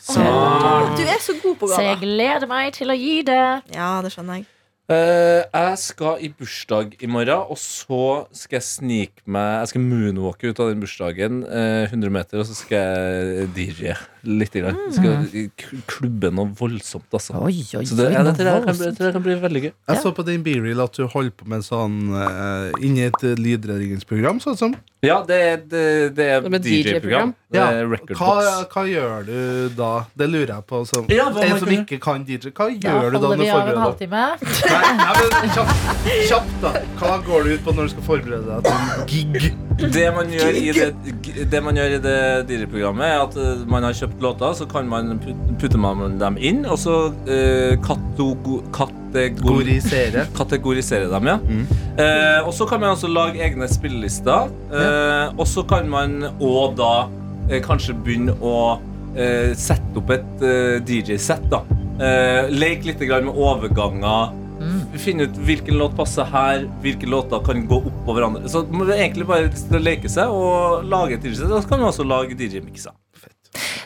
[0.99, 3.43] Du er så god på Så jeg gleder meg til å gi det.
[3.77, 4.49] Ja, det skjønner jeg.
[4.89, 9.83] Eh, jeg skal i bursdag i morgen, og så skal jeg snike meg Jeg skal
[9.85, 13.93] moonwalke ut av den bursdagen uh, 100 meter, og så skal jeg DJ
[14.25, 14.53] litt.
[14.59, 14.79] Grann.
[14.93, 17.37] Jeg skal klubbe noe voldsomt, altså.
[17.45, 19.63] Oi, oi, Så det, ja, det, noe tror jeg kan, bli- det kan bli veldig
[19.69, 19.73] gøy.
[19.93, 24.41] Jeg så på din B-reel at du holdt på med sånn uh, inni et lydredningsprogram,
[24.43, 24.75] sånn som.
[25.05, 25.83] Ja, det, det,
[26.17, 26.65] det er DJ-program.
[26.65, 27.35] DJ-program?
[27.55, 27.67] Ja.
[28.19, 28.33] Hva,
[28.73, 29.37] hva gjør du
[29.79, 29.91] da?
[30.19, 30.81] Det lurer jeg på.
[30.91, 32.51] Som, Ja, en som ikke kan DJ.
[32.51, 33.85] Hva Da gjør du da holder når du vi av en forbereder deg?
[33.87, 34.25] halvtime.
[34.73, 36.73] Nei, nei, men kjapt, kjapt, da.
[36.99, 39.55] Hva går du ut på når du skal forberede deg til en gig?
[39.95, 40.89] Det man gjør i det,
[41.53, 42.17] det, man gjør i det
[42.49, 45.19] DJ-programmet, er at eh, man har kjøpt låter, så kan man
[45.61, 46.97] putte man dem inn, og så
[47.85, 50.27] katogo, kategor, Gorisere.
[50.39, 51.39] kategorisere dem, ja.
[51.99, 54.53] Eh, og så kan man også lage egne spillelister.
[54.73, 56.93] Eh, og så kan man òg da
[57.51, 58.59] eh, kanskje begynne å
[59.17, 61.65] eh, sette opp et eh, DJ-sett, da.
[61.99, 64.37] Eh, leke litt med overganger.
[64.59, 64.79] Mm.
[64.99, 68.49] Finne ut hvilken låt passer her, hvilke låter kan gå opp hverandre.
[68.51, 71.51] Så man må egentlig bare leke seg og lage et DJ-sett.
[71.51, 72.95] Så kan man også lage DJ-mikser.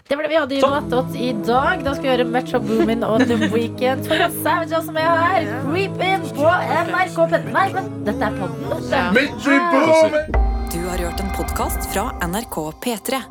[0.09, 1.85] Det var det vi hadde i Noatot i dag.
[1.85, 4.05] Da skal vi høre Metro Boomin og The Weekend.
[4.09, 5.47] For Savage også med her.
[5.67, 6.49] Creep in på
[6.89, 7.43] NRK P3.
[7.55, 8.65] Nei, men dette er podden.
[8.73, 10.41] dette.
[10.73, 13.23] Du har hørt en podkast fra NRK P3.